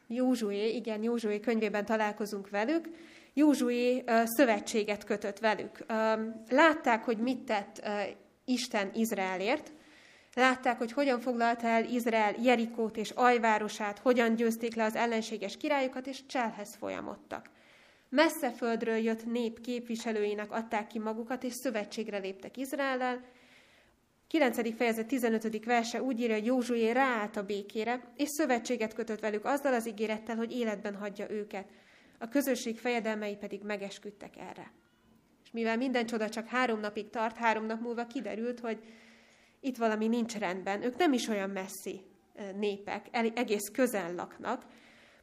Józsué, 0.06 0.74
igen, 0.74 1.02
Józsué 1.02 1.40
könyvében 1.40 1.84
találkozunk 1.84 2.50
velük, 2.50 2.88
Józsué 3.34 4.04
szövetséget 4.24 5.04
kötött 5.04 5.38
velük. 5.38 5.84
Látták, 6.48 7.04
hogy 7.04 7.18
mit 7.18 7.44
tett 7.44 7.88
Isten 8.44 8.90
Izraelért, 8.94 9.72
látták, 10.34 10.78
hogy 10.78 10.92
hogyan 10.92 11.20
foglalta 11.20 11.66
el 11.66 11.84
Izrael 11.84 12.34
Jerikót 12.42 12.96
és 12.96 13.10
Ajvárosát, 13.10 13.98
hogyan 13.98 14.34
győzték 14.34 14.74
le 14.74 14.84
az 14.84 14.96
ellenséges 14.96 15.56
királyokat, 15.56 16.06
és 16.06 16.26
cselhez 16.26 16.76
folyamodtak. 16.76 17.50
Messze 18.08 18.50
földről 18.50 18.96
jött 18.96 19.24
nép 19.26 19.60
képviselőinek 19.60 20.52
adták 20.52 20.86
ki 20.86 20.98
magukat, 20.98 21.44
és 21.44 21.52
szövetségre 21.52 22.18
léptek 22.18 22.56
Izraellel. 22.56 23.20
9. 24.28 24.76
fejezet 24.76 25.06
15. 25.06 25.64
verse 25.64 26.02
úgy 26.02 26.20
írja, 26.20 26.34
hogy 26.34 26.46
Józsué 26.46 26.90
ráállt 26.90 27.36
a 27.36 27.42
békére, 27.42 28.00
és 28.16 28.28
szövetséget 28.28 28.94
kötött 28.94 29.20
velük 29.20 29.44
azzal 29.44 29.74
az 29.74 29.88
ígérettel, 29.88 30.36
hogy 30.36 30.52
életben 30.52 30.94
hagyja 30.94 31.30
őket– 31.30 31.66
a 32.22 32.28
közösség 32.28 32.78
fejedelmei 32.78 33.36
pedig 33.36 33.62
megesküdtek 33.62 34.36
erre. 34.36 34.72
És 35.44 35.50
mivel 35.50 35.76
minden 35.76 36.06
csoda 36.06 36.28
csak 36.28 36.46
három 36.46 36.80
napig 36.80 37.10
tart, 37.10 37.36
három 37.36 37.66
nap 37.66 37.80
múlva 37.80 38.06
kiderült, 38.06 38.60
hogy 38.60 38.78
itt 39.60 39.76
valami 39.76 40.06
nincs 40.06 40.36
rendben. 40.36 40.82
Ők 40.82 40.96
nem 40.96 41.12
is 41.12 41.28
olyan 41.28 41.50
messzi 41.50 42.04
népek, 42.56 43.06
egész 43.34 43.68
közel 43.68 44.14
laknak. 44.14 44.64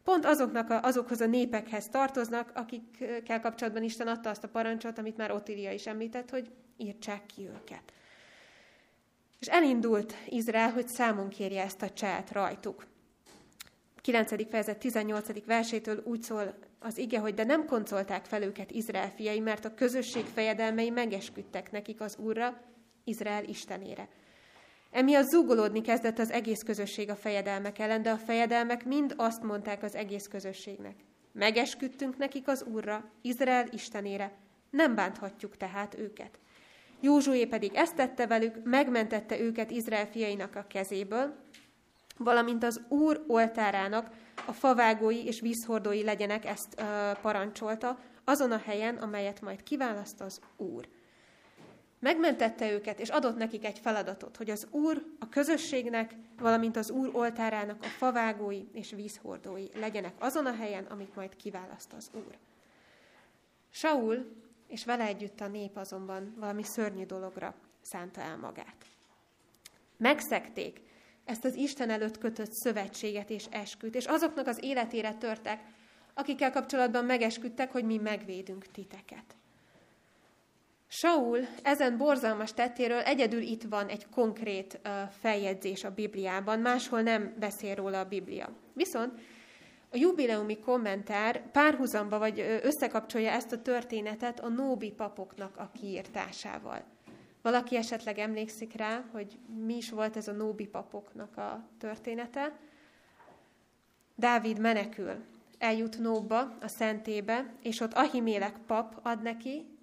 Pont 0.04 0.26
azoknak 0.26 0.70
a, 0.70 0.84
azokhoz 0.84 1.22
a 1.22 1.26
népekhez 1.26 1.90
tartoznak, 1.90 2.52
akikkel 2.54 3.42
kapcsolatban 3.42 3.84
Isten 3.84 4.08
adta 4.08 4.30
azt 4.30 4.44
a 4.44 4.48
parancsot, 4.48 4.98
amit 4.98 5.18
már 5.18 5.32
Otília 5.32 5.72
is 5.72 5.88
említett, 5.88 6.30
hogy 6.30 6.52
írtsák 6.78 7.26
ki 7.26 7.48
őket. 7.48 7.94
És 9.40 9.48
elindult 9.48 10.14
Izrael, 10.30 10.72
hogy 10.72 10.88
számon 10.88 11.30
kérje 11.30 11.64
ezt 11.64 11.82
a 11.82 11.90
cselt 11.90 12.32
rajtuk. 12.32 12.86
9. 14.02 14.50
fejezet 14.50 14.78
18. 14.78 15.46
versétől 15.46 16.02
úgy 16.06 16.22
szól 16.22 16.58
az 16.80 16.98
ige, 16.98 17.20
hogy 17.20 17.34
de 17.34 17.44
nem 17.44 17.66
koncolták 17.66 18.26
fel 18.26 18.42
őket 18.42 18.72
Izrael 18.72 19.12
fiai, 19.12 19.40
mert 19.40 19.66
a 19.66 19.74
közösség 19.74 20.26
fejedelmei 20.26 20.90
megesküdtek 20.90 21.72
nekik 21.72 22.02
az 22.02 22.18
Úrra, 22.18 22.62
Izrael 23.04 23.44
istenére. 23.44 24.08
Emiatt 24.92 25.28
zúgolódni 25.28 25.82
kezdett 25.82 26.20
az 26.20 26.32
egész 26.32 26.64
közösség 26.64 27.10
a 27.10 27.16
fejedelmek 27.16 27.80
ellen, 27.80 28.02
de 28.02 28.12
a 28.12 28.18
fejedelmek 28.18 28.86
mind 28.86 29.14
azt 29.18 29.44
mondták 29.44 29.84
az 29.84 29.96
egész 29.96 30.28
közösségnek. 30.28 30.96
Megesküdtünk 31.32 32.18
nekik 32.18 32.48
az 32.48 32.64
Úrra, 32.64 33.10
Izrael 33.22 33.68
istenére, 33.72 34.32
nem 34.70 34.96
bánthatjuk 34.96 35.58
tehát 35.58 35.98
őket. 35.98 36.40
Józsué 37.00 37.46
pedig 37.46 37.72
ezt 37.74 37.96
tette 37.96 38.28
velük, 38.28 38.56
megmentette 38.64 39.40
őket 39.40 39.72
Izrael 39.72 40.08
fiainak 40.08 40.56
a 40.56 40.66
kezéből, 40.68 41.36
valamint 42.18 42.64
az 42.64 42.82
Úr 42.88 43.24
oltárának 43.28 44.10
a 44.46 44.52
favágói 44.52 45.26
és 45.26 45.40
vízhordói 45.40 46.04
legyenek, 46.04 46.46
ezt 46.46 46.82
uh, 46.82 47.20
parancsolta, 47.22 48.00
azon 48.24 48.52
a 48.52 48.62
helyen, 48.66 48.96
amelyet 48.96 49.42
majd 49.42 49.64
kiválaszt 49.64 50.22
az 50.22 50.40
Úr. 50.58 50.88
Megmentette 52.00 52.72
őket, 52.72 53.00
és 53.00 53.10
adott 53.10 53.38
nekik 53.38 53.66
egy 53.66 53.80
feladatot, 53.80 54.38
hogy 54.38 54.50
az 54.50 54.68
Úr 54.72 55.06
a 55.20 55.30
közösségnek, 55.30 56.16
valamint 56.38 56.76
az 56.76 56.90
Úr 56.90 57.10
oltárának 57.14 57.84
a 57.84 57.88
favágói 57.88 58.64
és 58.74 58.92
vízhordói 58.92 59.66
legyenek 59.76 60.14
azon 60.20 60.46
a 60.46 60.56
helyen, 60.56 60.86
amit 60.86 61.16
majd 61.16 61.36
kiválaszt 61.36 61.94
az 61.94 62.10
Úr. 62.14 62.38
Saul 63.70 64.26
és 64.68 64.86
vele 64.86 65.06
együtt 65.06 65.42
a 65.42 65.48
nép 65.48 65.78
azonban 65.78 66.34
valami 66.40 66.64
szörnyű 66.64 67.06
dologra 67.06 67.56
szánta 67.82 68.22
el 68.22 68.38
magát. 68.38 68.86
Megszekték 69.98 70.82
ezt 71.26 71.46
az 71.46 71.56
Isten 71.56 71.90
előtt 71.90 72.18
kötött 72.18 72.52
szövetséget 72.52 73.30
és 73.30 73.46
esküt, 73.50 73.96
és 73.96 74.06
azoknak 74.06 74.48
az 74.48 74.64
életére 74.64 75.14
törtek, 75.14 75.64
akikkel 76.14 76.52
kapcsolatban 76.52 77.06
megesküdtek, 77.06 77.72
hogy 77.72 77.84
mi 77.84 77.98
megvédünk 77.98 78.66
titeket. 78.66 79.36
Saul 80.88 81.40
ezen 81.64 81.98
borzalmas 81.98 82.54
tettéről 82.54 83.00
egyedül 83.00 83.42
itt 83.42 83.64
van 83.64 83.88
egy 83.88 84.10
konkrét 84.10 84.80
feljegyzés 85.20 85.84
a 85.84 85.94
Bibliában, 85.94 86.60
máshol 86.60 87.02
nem 87.02 87.36
beszél 87.40 87.76
róla 87.76 88.00
a 88.00 88.08
Biblia. 88.08 88.50
Viszont 88.74 89.20
a 89.92 89.98
jubileumi 89.98 90.60
kommentár 90.60 91.52
párhuzamba 91.52 92.18
vagy 92.20 92.60
összekapcsolja 92.64 93.32
ezt 93.32 93.52
a 93.52 93.62
történetet 93.62 94.40
a 94.40 94.48
Nóbi 94.48 94.92
papoknak 94.92 95.58
a 95.58 95.72
kiírtásával. 95.80 96.84
Valaki 97.42 97.76
esetleg 97.76 98.18
emlékszik 98.18 98.74
rá, 98.74 99.04
hogy 99.12 99.40
mi 99.66 99.76
is 99.76 99.90
volt 99.90 100.18
ez 100.18 100.28
a 100.28 100.32
Nóbi 100.32 100.68
papoknak 100.68 101.38
a 101.38 101.64
története? 101.80 102.60
Dávid 104.16 104.60
menekül, 104.60 105.16
eljut 105.58 106.00
Nóba, 106.00 106.58
a 106.62 106.68
szentébe, 106.68 107.54
és 107.62 107.80
ott 107.80 107.94
Ahimélek 107.94 108.58
pap 108.68 109.00
ad 109.04 109.22
neki 109.22 109.77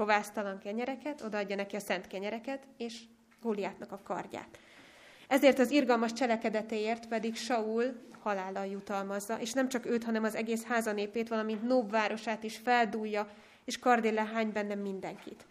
kovásztalan 0.00 0.58
kenyereket, 0.58 1.22
odaadja 1.22 1.56
neki 1.56 1.76
a 1.76 1.80
szent 1.80 2.06
kenyereket, 2.06 2.66
és 2.76 3.00
Góliátnak 3.42 3.92
a 3.92 4.00
kardját. 4.04 4.58
Ezért 5.28 5.58
az 5.58 5.70
irgalmas 5.70 6.12
cselekedetéért 6.12 7.08
pedig 7.08 7.36
Saul 7.36 7.84
halállal 8.20 8.66
jutalmazza, 8.66 9.40
és 9.40 9.52
nem 9.52 9.68
csak 9.68 9.86
őt, 9.86 10.04
hanem 10.04 10.24
az 10.24 10.34
egész 10.34 10.64
házanépét, 10.64 11.28
valamint 11.28 11.62
Nób 11.62 11.90
városát 11.90 12.42
is 12.42 12.56
feldúlja, 12.56 13.28
és 13.64 13.78
kardéle 13.78 14.24
hány 14.24 14.52
benne 14.52 14.74
mindenkit. 14.74 15.46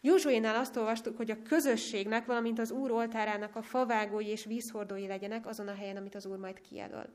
Józsuénál 0.00 0.56
azt 0.56 0.76
olvastuk, 0.76 1.16
hogy 1.16 1.30
a 1.30 1.42
közösségnek, 1.42 2.26
valamint 2.26 2.58
az 2.58 2.70
Úr 2.70 2.90
oltárának 2.90 3.56
a 3.56 3.62
favágói 3.62 4.26
és 4.26 4.44
vízhordói 4.44 5.06
legyenek 5.06 5.46
azon 5.46 5.68
a 5.68 5.74
helyen, 5.74 5.96
amit 5.96 6.14
az 6.14 6.26
Úr 6.26 6.38
majd 6.38 6.60
kijelöl. 6.60 7.06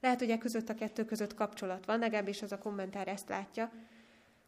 Lehet, 0.00 0.18
hogy 0.18 0.30
e 0.30 0.38
között 0.38 0.68
a 0.68 0.74
kettő 0.74 1.04
között 1.04 1.34
kapcsolat 1.34 1.86
van, 1.86 1.98
legalábbis 1.98 2.42
az 2.42 2.52
a 2.52 2.58
kommentár 2.58 3.08
ezt 3.08 3.28
látja, 3.28 3.70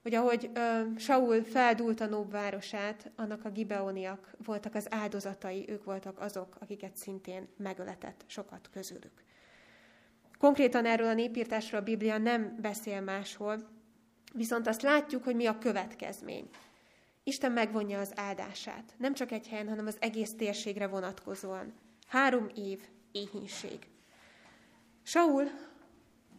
hogy 0.03 0.15
ahogy 0.15 0.51
uh, 0.55 0.99
Saul 0.99 1.45
feldúlt 1.45 2.01
a 2.01 2.07
Nób 2.07 2.31
városát, 2.31 3.11
annak 3.17 3.45
a 3.45 3.51
gibeoniak 3.51 4.35
voltak 4.45 4.75
az 4.75 4.87
áldozatai, 4.91 5.65
ők 5.69 5.85
voltak 5.85 6.21
azok, 6.21 6.57
akiket 6.61 6.97
szintén 6.97 7.49
megöletett 7.57 8.25
sokat 8.27 8.69
közülük. 8.73 9.25
Konkrétan 10.39 10.85
erről 10.87 11.09
a 11.09 11.15
népírtásról 11.15 11.81
a 11.81 11.85
Biblia 11.85 12.19
nem 12.19 12.57
beszél 12.61 13.01
máshol, 13.01 13.69
viszont 14.35 14.67
azt 14.67 14.83
látjuk, 14.83 15.25
hogy 15.25 15.37
mi 15.37 15.47
a 15.47 15.59
következmény. 15.59 16.49
Isten 17.25 17.53
megvonja 17.53 18.01
az 18.01 18.13
áldását, 18.17 18.95
nem 18.97 19.15
csak 19.15 19.33
egy 19.33 19.49
helyen, 19.49 19.69
hanem 19.69 19.87
az 19.87 19.97
egész 20.01 20.35
térségre 20.35 20.87
vonatkozóan. 20.87 21.73
Három 22.07 22.49
év 22.55 22.81
éhínség. 23.13 23.79
Saul 25.03 25.45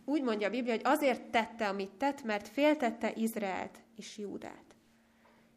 úgy 0.05 0.21
mondja 0.21 0.47
a 0.47 0.49
Biblia, 0.49 0.73
hogy 0.73 0.81
azért 0.83 1.21
tette, 1.21 1.67
amit 1.67 1.91
tett, 1.91 2.23
mert 2.23 2.47
féltette 2.47 3.11
Izraelt 3.15 3.79
és 3.95 4.17
Júdát. 4.17 4.75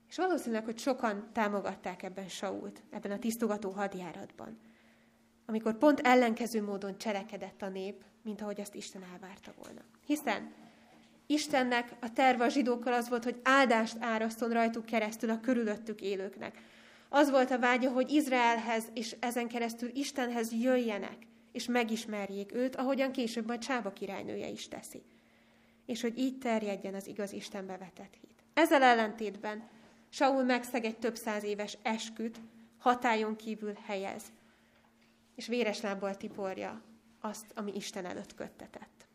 És 0.08 0.16
valószínűleg, 0.16 0.64
hogy 0.64 0.78
sokan 0.78 1.28
támogatták 1.32 2.02
ebben 2.02 2.28
Sault, 2.28 2.82
ebben 2.90 3.10
a 3.10 3.18
tisztogató 3.18 3.70
hadjáratban, 3.70 4.58
amikor 5.46 5.78
pont 5.78 6.00
ellenkező 6.00 6.62
módon 6.62 6.98
cselekedett 6.98 7.62
a 7.62 7.68
nép, 7.68 8.04
mint 8.22 8.40
ahogy 8.40 8.60
azt 8.60 8.74
Isten 8.74 9.02
elvárta 9.12 9.52
volna. 9.62 9.80
Hiszen 10.06 10.52
Istennek 11.26 11.96
a 12.00 12.12
terve 12.12 12.44
a 12.44 12.48
zsidókkal 12.48 12.92
az 12.92 13.08
volt, 13.08 13.24
hogy 13.24 13.40
áldást 13.42 13.96
áraszton 14.00 14.50
rajtuk 14.50 14.84
keresztül 14.84 15.30
a 15.30 15.40
körülöttük 15.40 16.00
élőknek. 16.00 16.58
Az 17.08 17.30
volt 17.30 17.50
a 17.50 17.58
vágya, 17.58 17.90
hogy 17.90 18.10
Izraelhez 18.10 18.84
és 18.94 19.16
ezen 19.20 19.48
keresztül 19.48 19.90
Istenhez 19.94 20.52
jöjjenek, 20.52 21.16
és 21.56 21.66
megismerjék 21.66 22.54
őt, 22.54 22.76
ahogyan 22.76 23.12
később 23.12 23.46
majd 23.46 23.60
Csába 23.60 23.92
királynője 23.92 24.48
is 24.48 24.68
teszi. 24.68 25.02
És 25.86 26.00
hogy 26.00 26.18
így 26.18 26.38
terjedjen 26.38 26.94
az 26.94 27.06
igaz 27.06 27.32
Istenbe 27.32 27.76
vetett 27.76 28.14
hit. 28.20 28.44
Ezzel 28.54 28.82
ellentétben 28.82 29.68
Saul 30.08 30.42
megszeg 30.42 30.84
egy 30.84 30.98
több 30.98 31.16
száz 31.16 31.44
éves 31.44 31.78
esküt, 31.82 32.40
hatályon 32.78 33.36
kívül 33.36 33.72
helyez, 33.86 34.22
és 35.34 35.46
véres 35.46 35.80
lábbal 35.80 36.16
tiporja 36.16 36.82
azt, 37.20 37.46
ami 37.54 37.72
Isten 37.74 38.04
előtt 38.04 38.34
köttetett. 38.34 39.06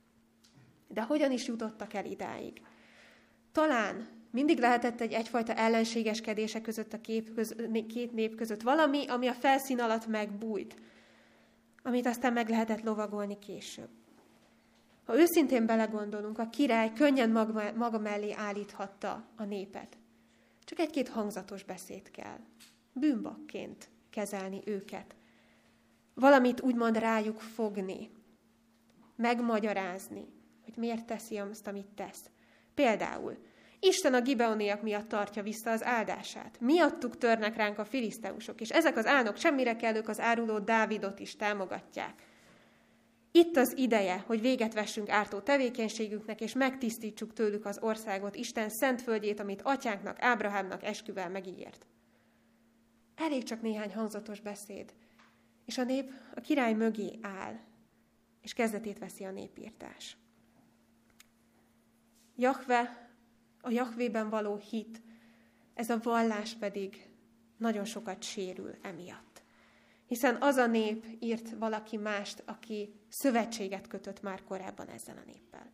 De 0.87 1.01
hogyan 1.01 1.31
is 1.31 1.47
jutottak 1.47 1.93
el 1.93 2.05
idáig? 2.05 2.61
Talán 3.51 4.07
mindig 4.31 4.59
lehetett 4.59 5.01
egy 5.01 5.13
egyfajta 5.13 5.53
ellenségeskedése 5.53 6.61
között 6.61 6.93
a 6.93 7.01
kép 7.01 7.33
köz, 7.33 7.55
két 7.87 8.11
nép 8.11 8.35
között 8.35 8.61
valami, 8.61 9.07
ami 9.07 9.27
a 9.27 9.33
felszín 9.33 9.79
alatt 9.79 10.07
megbújt, 10.07 10.75
amit 11.83 12.05
aztán 12.05 12.33
meg 12.33 12.49
lehetett 12.49 12.83
lovagolni 12.83 13.39
később. 13.39 13.89
Ha 15.05 15.19
őszintén 15.19 15.65
belegondolunk, 15.65 16.39
a 16.39 16.49
király 16.49 16.93
könnyen 16.93 17.29
maga, 17.75 17.99
mellé 17.99 18.33
állíthatta 18.33 19.25
a 19.35 19.43
népet. 19.43 19.97
Csak 20.63 20.79
egy-két 20.79 21.09
hangzatos 21.09 21.63
beszéd 21.63 22.11
kell. 22.11 22.39
Bűnbakként 22.93 23.89
kezelni 24.09 24.61
őket. 24.65 25.15
Valamit 26.13 26.61
úgymond 26.61 26.97
rájuk 26.97 27.39
fogni. 27.39 28.09
Megmagyarázni, 29.15 30.25
hogy 30.63 30.73
miért 30.75 31.05
teszi 31.05 31.37
azt, 31.37 31.67
amit 31.67 31.87
tesz. 31.95 32.29
Például, 32.73 33.37
Isten 33.83 34.13
a 34.13 34.21
gibeoniak 34.21 34.81
miatt 34.81 35.07
tartja 35.07 35.43
vissza 35.43 35.71
az 35.71 35.83
áldását. 35.83 36.59
Miattuk 36.59 37.17
törnek 37.17 37.55
ránk 37.55 37.77
a 37.77 37.85
filiszteusok, 37.85 38.61
és 38.61 38.69
ezek 38.69 38.97
az 38.97 39.05
álnok 39.05 39.37
semmire 39.37 39.75
kellők 39.75 40.07
az 40.07 40.19
áruló 40.19 40.59
Dávidot 40.59 41.19
is 41.19 41.35
támogatják. 41.35 42.23
Itt 43.31 43.57
az 43.57 43.77
ideje, 43.77 44.23
hogy 44.27 44.41
véget 44.41 44.73
vessünk 44.73 45.09
ártó 45.09 45.39
tevékenységüknek, 45.39 46.41
és 46.41 46.53
megtisztítsuk 46.53 47.33
tőlük 47.33 47.65
az 47.65 47.79
országot, 47.81 48.35
Isten 48.35 48.69
szent 48.69 49.01
földjét, 49.01 49.39
amit 49.39 49.61
atyánknak, 49.61 50.21
Ábrahámnak 50.21 50.83
esküvel 50.83 51.29
megígért. 51.29 51.85
Elég 53.15 53.43
csak 53.43 53.61
néhány 53.61 53.93
hangzatos 53.93 54.39
beszéd, 54.39 54.93
és 55.65 55.77
a 55.77 55.83
nép 55.83 56.11
a 56.35 56.39
király 56.39 56.73
mögé 56.73 57.19
áll, 57.21 57.59
és 58.41 58.53
kezdetét 58.53 58.99
veszi 58.99 59.23
a 59.23 59.31
népírtás. 59.31 60.17
Jahve 62.35 63.10
a 63.61 63.69
Jahvében 63.69 64.29
való 64.29 64.55
hit, 64.55 65.01
ez 65.73 65.89
a 65.89 65.99
vallás 66.03 66.53
pedig 66.53 67.09
nagyon 67.57 67.85
sokat 67.85 68.23
sérül 68.23 68.75
emiatt. 68.81 69.43
Hiszen 70.07 70.37
az 70.39 70.55
a 70.55 70.67
nép 70.67 71.05
írt 71.19 71.49
valaki 71.59 71.97
mást, 71.97 72.43
aki 72.45 72.93
szövetséget 73.09 73.87
kötött 73.87 74.21
már 74.21 74.43
korábban 74.43 74.87
ezzel 74.87 75.17
a 75.17 75.25
néppel. 75.25 75.71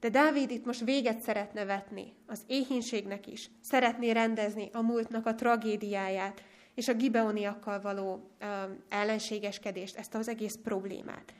De 0.00 0.08
Dávid 0.08 0.50
itt 0.50 0.64
most 0.64 0.84
véget 0.84 1.20
szeretne 1.20 1.64
vetni 1.64 2.14
az 2.26 2.42
éhínségnek 2.46 3.26
is, 3.26 3.50
szeretné 3.60 4.10
rendezni 4.10 4.68
a 4.72 4.82
múltnak 4.82 5.26
a 5.26 5.34
tragédiáját, 5.34 6.42
és 6.74 6.88
a 6.88 6.94
gibeoniakkal 6.94 7.80
való 7.80 8.12
um, 8.12 8.82
ellenségeskedést, 8.88 9.96
ezt 9.96 10.14
az 10.14 10.28
egész 10.28 10.58
problémát. 10.62 11.34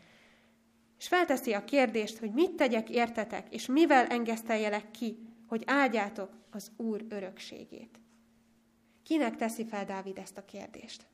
És 0.98 1.08
felteszi 1.08 1.52
a 1.52 1.64
kérdést, 1.64 2.18
hogy 2.18 2.32
mit 2.32 2.50
tegyek 2.50 2.90
értetek, 2.90 3.54
és 3.54 3.66
mivel 3.66 4.06
engeszteljelek 4.06 4.90
ki 4.90 5.18
hogy 5.48 5.62
áldjátok 5.66 6.30
az 6.50 6.70
Úr 6.76 7.04
örökségét. 7.08 8.00
Kinek 9.02 9.36
teszi 9.36 9.64
fel 9.64 9.84
Dávid 9.84 10.18
ezt 10.18 10.38
a 10.38 10.44
kérdést? 10.44 11.06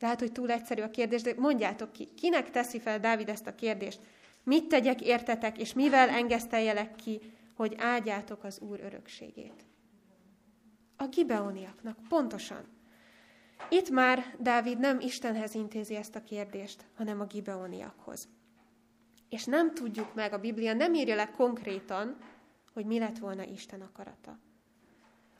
Lehet, 0.00 0.20
hogy 0.20 0.32
túl 0.32 0.50
egyszerű 0.50 0.82
a 0.82 0.90
kérdés, 0.90 1.22
de 1.22 1.34
mondjátok 1.36 1.92
ki, 1.92 2.04
kinek 2.14 2.50
teszi 2.50 2.80
fel 2.80 3.00
Dávid 3.00 3.28
ezt 3.28 3.46
a 3.46 3.54
kérdést? 3.54 4.00
Mit 4.44 4.68
tegyek 4.68 5.00
értetek, 5.00 5.58
és 5.58 5.72
mivel 5.72 6.08
engeszteljelek 6.08 6.94
ki, 6.96 7.20
hogy 7.54 7.74
áldjátok 7.78 8.44
az 8.44 8.60
Úr 8.60 8.80
örökségét? 8.80 9.64
A 10.96 11.06
gibeoniaknak, 11.06 11.96
pontosan. 12.08 12.64
Itt 13.68 13.90
már 13.90 14.36
Dávid 14.38 14.78
nem 14.78 15.00
Istenhez 15.00 15.54
intézi 15.54 15.94
ezt 15.94 16.14
a 16.14 16.24
kérdést, 16.24 16.84
hanem 16.96 17.20
a 17.20 17.24
gibeoniakhoz. 17.24 18.28
És 19.30 19.44
nem 19.44 19.74
tudjuk 19.74 20.14
meg, 20.14 20.32
a 20.32 20.38
Biblia 20.38 20.72
nem 20.72 20.94
írja 20.94 21.14
le 21.14 21.30
konkrétan, 21.30 22.16
hogy 22.72 22.86
mi 22.86 22.98
lett 22.98 23.18
volna 23.18 23.44
Isten 23.44 23.80
akarata. 23.80 24.38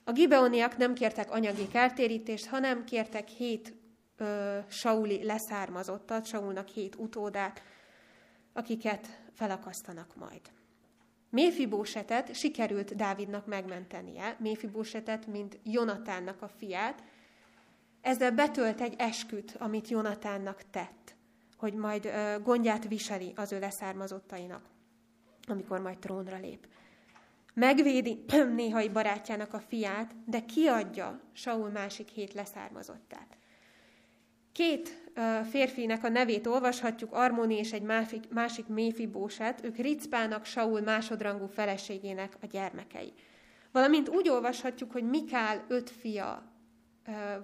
A 0.05 0.13
gibeoniak 0.13 0.77
nem 0.77 0.95
kértek 0.95 1.31
anyagi 1.31 1.69
kártérítést, 1.69 2.47
hanem 2.47 2.85
kértek 2.85 3.29
hét 3.29 3.75
ö, 4.17 4.59
Sauli 4.69 5.25
leszármazottat, 5.25 6.27
Saulnak 6.27 6.69
hét 6.69 6.95
utódát, 6.97 7.63
akiket 8.53 9.07
felakasztanak 9.33 10.17
majd. 10.17 10.41
Méfibósetet 11.31 12.35
sikerült 12.35 12.97
Dávidnak 12.97 13.47
megmentenie, 13.47 14.37
Méfibósetet, 14.39 15.27
mint 15.27 15.59
Jonatánnak 15.65 16.43
a 16.43 16.49
fiát, 16.49 17.03
ezzel 18.01 18.31
betölt 18.31 18.81
egy 18.81 18.95
esküt, 18.99 19.57
amit 19.59 19.89
Jonatánnak 19.89 20.63
tett, 20.71 21.15
hogy 21.61 21.75
majd 21.75 22.11
gondját 22.43 22.89
viseli 22.89 23.33
az 23.37 23.53
ő 23.53 23.59
leszármazottainak, 23.59 24.63
amikor 25.47 25.81
majd 25.81 25.99
trónra 25.99 26.39
lép. 26.39 26.67
Megvédi 27.55 28.25
néhai 28.57 28.89
barátjának 28.89 29.55
a 29.55 29.61
fiát, 29.69 30.15
de 30.27 30.45
kiadja 30.45 31.21
Saul 31.33 31.71
másik 31.71 32.09
hét 32.09 32.33
leszármazottát. 32.33 33.37
Két 34.53 35.11
férfinek 35.51 36.05
a 36.05 36.09
nevét 36.09 36.47
olvashatjuk, 36.47 37.13
Armoni 37.13 37.55
és 37.55 37.73
egy 37.73 37.83
másik, 37.83 38.29
másik 38.29 38.67
Méfibóset, 38.67 39.65
ők 39.65 39.77
Ricpának, 39.77 40.45
Saul 40.45 40.81
másodrangú 40.81 41.47
feleségének 41.47 42.37
a 42.43 42.47
gyermekei. 42.47 43.13
Valamint 43.73 44.09
úgy 44.09 44.29
olvashatjuk, 44.29 44.93
hogy 44.93 45.05
Mikál 45.05 45.65
öt 45.69 45.91
fia 45.91 46.53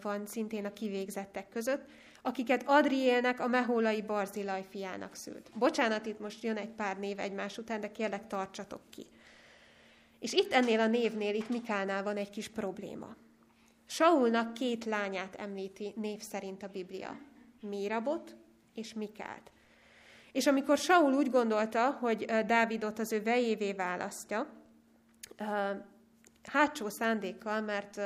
van 0.00 0.26
szintén 0.26 0.64
a 0.64 0.72
kivégzettek 0.72 1.48
között, 1.48 1.84
akiket 2.26 2.62
Adriélnek, 2.66 3.40
a 3.40 3.46
mehólai 3.46 4.02
Barzilaj 4.02 4.64
fiának 4.70 5.14
szült. 5.14 5.50
Bocsánat, 5.54 6.06
itt 6.06 6.18
most 6.18 6.42
jön 6.42 6.56
egy 6.56 6.70
pár 6.70 6.98
név 6.98 7.18
egymás 7.18 7.58
után, 7.58 7.80
de 7.80 7.90
kérlek, 7.90 8.26
tartsatok 8.26 8.80
ki. 8.90 9.06
És 10.18 10.32
itt 10.32 10.52
ennél 10.52 10.80
a 10.80 10.86
névnél, 10.86 11.34
itt 11.34 11.48
Mikálnál 11.48 12.02
van 12.02 12.16
egy 12.16 12.30
kis 12.30 12.48
probléma. 12.48 13.16
Saulnak 13.86 14.54
két 14.54 14.84
lányát 14.84 15.34
említi 15.34 15.92
név 15.96 16.20
szerint 16.20 16.62
a 16.62 16.68
Biblia. 16.68 17.18
Mírabot 17.60 18.36
és 18.74 18.94
Mikált. 18.94 19.50
És 20.32 20.46
amikor 20.46 20.78
Saul 20.78 21.12
úgy 21.12 21.30
gondolta, 21.30 21.90
hogy 21.90 22.24
Dávidot 22.46 22.98
az 22.98 23.12
ő 23.12 23.22
vejévé 23.22 23.72
választja, 23.72 24.46
hátsó 26.42 26.88
szándékkal, 26.88 27.60
mert 27.60 28.00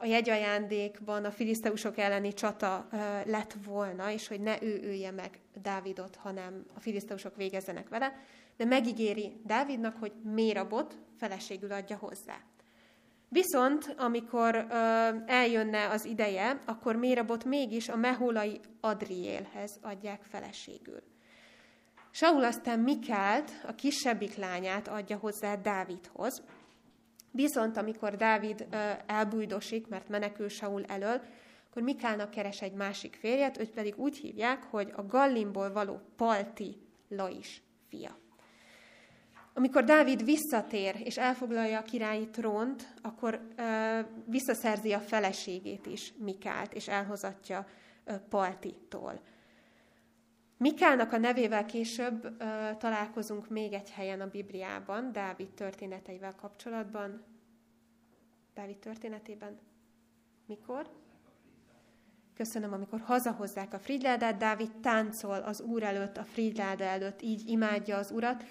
a 0.00 0.06
jegyajándékban 0.06 1.24
a 1.24 1.30
filiszteusok 1.30 1.98
elleni 1.98 2.32
csata 2.32 2.88
lett 3.24 3.56
volna, 3.64 4.10
és 4.10 4.28
hogy 4.28 4.40
ne 4.40 4.62
ő 4.62 4.80
ölje 4.82 5.10
meg 5.10 5.40
Dávidot, 5.62 6.16
hanem 6.16 6.64
a 6.74 6.80
filiszteusok 6.80 7.36
végezzenek 7.36 7.88
vele, 7.88 8.12
de 8.56 8.64
megígéri 8.64 9.40
Dávidnak, 9.44 9.96
hogy 10.00 10.12
Mérabot 10.22 10.98
feleségül 11.16 11.72
adja 11.72 11.96
hozzá. 11.96 12.36
Viszont, 13.28 13.94
amikor 13.98 14.66
ö, 14.70 14.74
eljönne 15.26 15.88
az 15.88 16.04
ideje, 16.04 16.62
akkor 16.64 16.96
Mérabot 16.96 17.44
mégis 17.44 17.88
a 17.88 17.96
mehólai 17.96 18.60
Adriélhez 18.80 19.78
adják 19.82 20.22
feleségül. 20.22 21.02
Saul 22.10 22.44
aztán 22.44 22.78
Mikált, 22.78 23.50
a 23.66 23.74
kisebbik 23.74 24.36
lányát 24.36 24.88
adja 24.88 25.16
hozzá 25.16 25.56
Dávidhoz. 25.56 26.42
Viszont 27.30 27.76
amikor 27.76 28.16
Dávid 28.16 28.66
elbújdosik, 29.06 29.88
mert 29.88 30.08
menekül 30.08 30.48
Saul 30.48 30.84
elől, 30.84 31.20
akkor 31.70 31.82
Mikálnak 31.82 32.30
keres 32.30 32.62
egy 32.62 32.72
másik 32.72 33.16
férjet, 33.20 33.58
őt 33.58 33.70
pedig 33.70 33.98
úgy 33.98 34.16
hívják, 34.16 34.62
hogy 34.62 34.92
a 34.96 35.06
Gallimból 35.06 35.72
való 35.72 36.00
Palti 36.16 36.76
Lais 37.08 37.62
fia. 37.88 38.18
Amikor 39.54 39.84
Dávid 39.84 40.24
visszatér 40.24 41.00
és 41.04 41.18
elfoglalja 41.18 41.78
a 41.78 41.82
királyi 41.82 42.28
trónt, 42.28 42.94
akkor 43.02 43.40
ö, 43.56 43.98
visszaszerzi 44.26 44.92
a 44.92 45.00
feleségét 45.00 45.86
is, 45.86 46.12
Mikált, 46.18 46.74
és 46.74 46.88
elhozatja 46.88 47.66
ö, 48.04 48.12
Paltitól. 48.28 49.20
Mikálnak 50.58 51.12
a 51.12 51.18
nevével 51.18 51.66
később 51.66 52.24
ö, 52.24 52.70
találkozunk 52.78 53.48
még 53.48 53.72
egy 53.72 53.90
helyen 53.90 54.20
a 54.20 54.30
Bibliában, 54.30 55.12
Dávid 55.12 55.48
történeteivel 55.48 56.34
kapcsolatban. 56.34 57.24
Dávid 58.54 58.76
történetében? 58.76 59.58
Mikor? 60.46 60.90
Köszönöm, 62.34 62.72
amikor 62.72 63.00
hazahozzák 63.00 63.74
a 63.74 63.78
frigyládát, 63.78 64.36
Dávid 64.36 64.70
táncol 64.80 65.38
az 65.38 65.60
úr 65.60 65.82
előtt, 65.82 66.16
a 66.16 66.24
frigyláda 66.24 66.84
előtt, 66.84 67.22
így 67.22 67.48
imádja 67.48 67.96
az 67.96 68.10
urat, 68.10 68.44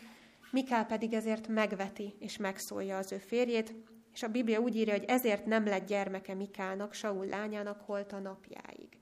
Mikál 0.52 0.86
pedig 0.86 1.14
ezért 1.14 1.48
megveti 1.48 2.16
és 2.20 2.38
megszólja 2.38 2.98
az 2.98 3.12
ő 3.12 3.18
férjét, 3.18 3.76
és 4.14 4.24
a 4.24 4.28
Biblia 4.28 4.60
úgy 4.60 4.76
írja, 4.76 4.94
hogy 4.94 5.06
ezért 5.08 5.46
nem 5.46 5.66
lett 5.66 5.88
gyermeke 5.88 6.34
Mikálnak, 6.34 6.94
Saul 6.94 7.26
lányának 7.26 7.82
holt 7.82 8.12
a 8.12 8.20
napjáig. 8.20 9.00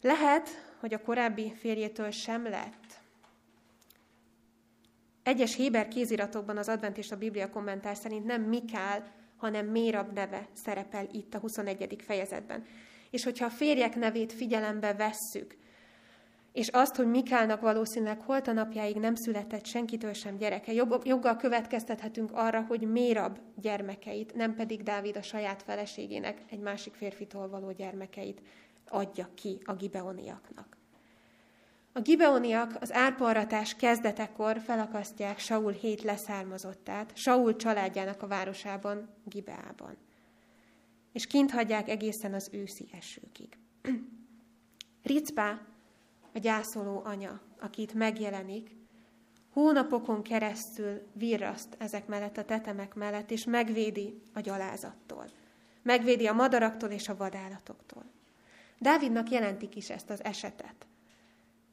Lehet, 0.00 0.48
hogy 0.80 0.94
a 0.94 1.00
korábbi 1.00 1.52
férjétől 1.56 2.10
sem 2.10 2.42
lett. 2.42 3.00
Egyes 5.22 5.54
Héber 5.54 5.88
kéziratokban 5.88 6.56
az 6.56 6.68
adventista 6.68 7.16
Biblia 7.16 7.50
kommentár 7.50 7.96
szerint 7.96 8.24
nem 8.24 8.42
Mikál, 8.42 9.14
hanem 9.36 9.66
Mérab 9.66 10.12
neve 10.12 10.48
szerepel 10.52 11.08
itt 11.12 11.34
a 11.34 11.38
21. 11.38 11.96
fejezetben. 12.04 12.64
És 13.10 13.24
hogyha 13.24 13.44
a 13.44 13.50
férjek 13.50 13.96
nevét 13.96 14.32
figyelembe 14.32 14.94
vesszük, 14.94 15.56
és 16.52 16.68
azt, 16.68 16.96
hogy 16.96 17.06
Mikálnak 17.06 17.60
valószínűleg 17.60 18.20
holt 18.20 18.48
a 18.48 18.52
napjáig 18.52 18.96
nem 18.96 19.14
született 19.14 19.64
senkitől 19.64 20.12
sem 20.12 20.36
gyereke. 20.36 20.72
Joggal 21.04 21.36
következtethetünk 21.36 22.30
arra, 22.32 22.64
hogy 22.68 22.80
Mérab 22.80 23.38
gyermekeit, 23.56 24.34
nem 24.34 24.54
pedig 24.54 24.82
Dávid 24.82 25.16
a 25.16 25.22
saját 25.22 25.62
feleségének, 25.62 26.42
egy 26.50 26.60
másik 26.60 26.94
férfitól 26.94 27.48
való 27.48 27.72
gyermekeit 27.72 28.40
adja 28.90 29.28
ki 29.34 29.58
a 29.64 29.74
gibeoniaknak. 29.74 30.76
A 31.92 32.00
gibeoniak 32.00 32.76
az 32.80 32.92
árparatás 32.92 33.74
kezdetekor 33.74 34.60
felakasztják 34.60 35.38
Saul 35.38 35.72
hét 35.72 36.02
leszármazottát, 36.02 37.16
Saul 37.16 37.56
családjának 37.56 38.22
a 38.22 38.26
városában, 38.26 39.08
Gibeában. 39.24 39.96
És 41.12 41.26
kint 41.26 41.50
hagyják 41.50 41.88
egészen 41.88 42.34
az 42.34 42.48
őszi 42.52 42.88
esőkig. 42.92 43.58
Ricpá 45.02 45.60
a 46.34 46.38
gyászoló 46.38 47.02
anya, 47.04 47.40
akit 47.60 47.94
megjelenik, 47.94 48.76
hónapokon 49.52 50.22
keresztül 50.22 51.02
virraszt 51.12 51.76
ezek 51.78 52.06
mellett 52.06 52.36
a 52.36 52.44
tetemek 52.44 52.94
mellett, 52.94 53.30
és 53.30 53.44
megvédi 53.44 54.22
a 54.34 54.40
gyalázattól. 54.40 55.24
Megvédi 55.82 56.26
a 56.26 56.32
madaraktól 56.32 56.90
és 56.90 57.08
a 57.08 57.16
vadállatoktól. 57.16 58.04
Dávidnak 58.78 59.30
jelentik 59.30 59.76
is 59.76 59.90
ezt 59.90 60.10
az 60.10 60.24
esetet. 60.24 60.86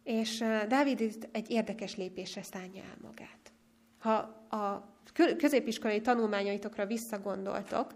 És 0.03 0.37
Dávid 0.67 1.27
egy 1.31 1.49
érdekes 1.49 1.95
lépésre 1.95 2.43
szánja 2.43 2.83
el 2.83 2.97
magát. 3.01 3.51
Ha 3.97 4.15
a 4.57 4.93
középiskolai 5.37 6.01
tanulmányaitokra 6.01 6.85
visszagondoltok, 6.85 7.93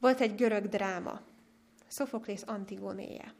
volt 0.00 0.20
egy 0.20 0.34
görög 0.34 0.68
dráma, 0.68 1.20
Sophocles 1.88 2.42
Antigonéje. 2.42 3.34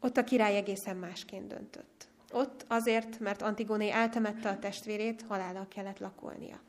Ott 0.00 0.16
a 0.16 0.24
király 0.24 0.56
egészen 0.56 0.96
másként 0.96 1.46
döntött. 1.46 2.08
Ott 2.32 2.64
azért, 2.68 3.18
mert 3.18 3.42
Antigoné 3.42 3.90
eltemette 3.90 4.48
a 4.48 4.58
testvérét, 4.58 5.22
halállal 5.22 5.68
kellett 5.68 5.98
lakolnia. 5.98 6.60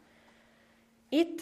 Itt 1.10 1.42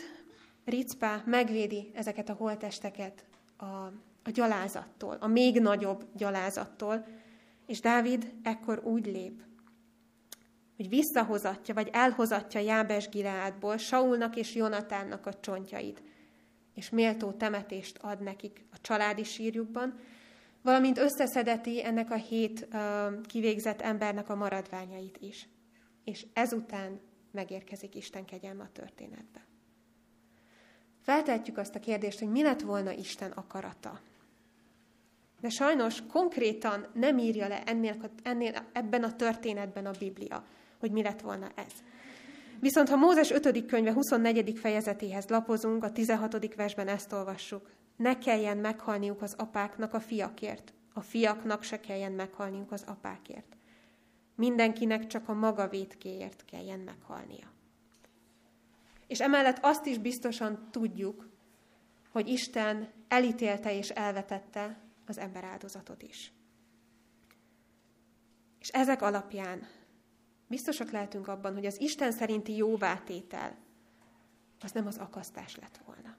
Ricpá 0.65 1.23
megvédi 1.25 1.91
ezeket 1.93 2.29
a 2.29 2.33
holtesteket 2.33 3.25
a, 3.57 3.91
a 4.27 4.31
gyalázattól, 4.31 5.17
a 5.19 5.27
még 5.27 5.59
nagyobb 5.59 6.07
gyalázattól, 6.15 7.05
és 7.65 7.79
Dávid 7.79 8.33
ekkor 8.43 8.81
úgy 8.83 9.05
lép, 9.05 9.43
hogy 10.75 10.89
visszahozatja, 10.89 11.73
vagy 11.73 11.89
elhozatja 11.91 12.59
Jábes 12.59 13.09
Gileádból 13.09 13.77
Saulnak 13.77 14.35
és 14.35 14.55
Jonatánnak 14.55 15.25
a 15.25 15.39
csontjait, 15.39 16.01
és 16.73 16.89
méltó 16.89 17.31
temetést 17.31 17.97
ad 17.97 18.21
nekik 18.21 18.65
a 18.71 18.81
családi 18.81 19.23
sírjukban, 19.23 19.99
valamint 20.61 20.97
összeszedeti 20.97 21.85
ennek 21.85 22.11
a 22.11 22.15
hét 22.15 22.67
uh, 22.73 23.21
kivégzett 23.21 23.81
embernek 23.81 24.29
a 24.29 24.35
maradványait 24.35 25.17
is. 25.19 25.49
És 26.03 26.25
ezután 26.33 26.99
megérkezik 27.31 27.95
Isten 27.95 28.25
kegyelme 28.25 28.63
a 28.63 28.69
történetbe. 28.73 29.45
Feltehetjük 31.01 31.57
azt 31.57 31.75
a 31.75 31.79
kérdést, 31.79 32.19
hogy 32.19 32.31
mi 32.31 32.43
lett 32.43 32.61
volna 32.61 32.91
Isten 32.91 33.31
akarata. 33.31 33.99
De 35.41 35.49
sajnos 35.49 36.03
konkrétan 36.11 36.87
nem 36.93 37.17
írja 37.17 37.47
le 37.47 37.63
ennél, 37.63 38.11
ennél, 38.23 38.67
ebben 38.73 39.03
a 39.03 39.15
történetben 39.15 39.85
a 39.85 39.91
Biblia, 39.99 40.43
hogy 40.79 40.91
mi 40.91 41.01
lett 41.01 41.21
volna 41.21 41.51
ez. 41.55 41.71
Viszont 42.59 42.89
ha 42.89 42.95
Mózes 42.95 43.31
5. 43.31 43.65
könyve 43.65 43.93
24. 43.93 44.57
fejezetéhez 44.59 45.27
lapozunk, 45.27 45.83
a 45.83 45.91
16. 45.91 46.55
versben 46.55 46.87
ezt 46.87 47.13
olvassuk. 47.13 47.69
Ne 47.95 48.17
kelljen 48.17 48.57
meghalniuk 48.57 49.21
az 49.21 49.33
apáknak 49.37 49.93
a 49.93 49.99
fiakért, 49.99 50.73
a 50.93 51.01
fiaknak 51.01 51.63
se 51.63 51.79
kelljen 51.79 52.11
meghalniuk 52.11 52.71
az 52.71 52.83
apákért. 52.87 53.55
Mindenkinek 54.35 55.07
csak 55.07 55.29
a 55.29 55.33
maga 55.33 55.67
vétkéért 55.67 56.45
kelljen 56.45 56.79
meghalnia. 56.79 57.51
És 59.07 59.19
emellett 59.19 59.57
azt 59.61 59.85
is 59.85 59.97
biztosan 59.97 60.67
tudjuk, 60.71 61.29
hogy 62.11 62.27
Isten 62.27 62.89
elítélte 63.07 63.77
és 63.77 63.89
elvetette 63.89 64.86
az 65.09 65.17
ember 65.17 65.43
áldozatot 65.43 66.03
is. 66.03 66.33
És 68.59 68.69
ezek 68.69 69.01
alapján 69.01 69.67
biztosak 70.47 70.91
lehetünk 70.91 71.27
abban, 71.27 71.53
hogy 71.53 71.65
az 71.65 71.81
Isten 71.81 72.11
szerinti 72.11 72.55
jóvátétel 72.55 73.57
az 74.59 74.71
nem 74.71 74.87
az 74.87 74.97
akasztás 74.97 75.55
lett 75.55 75.79
volna. 75.85 76.15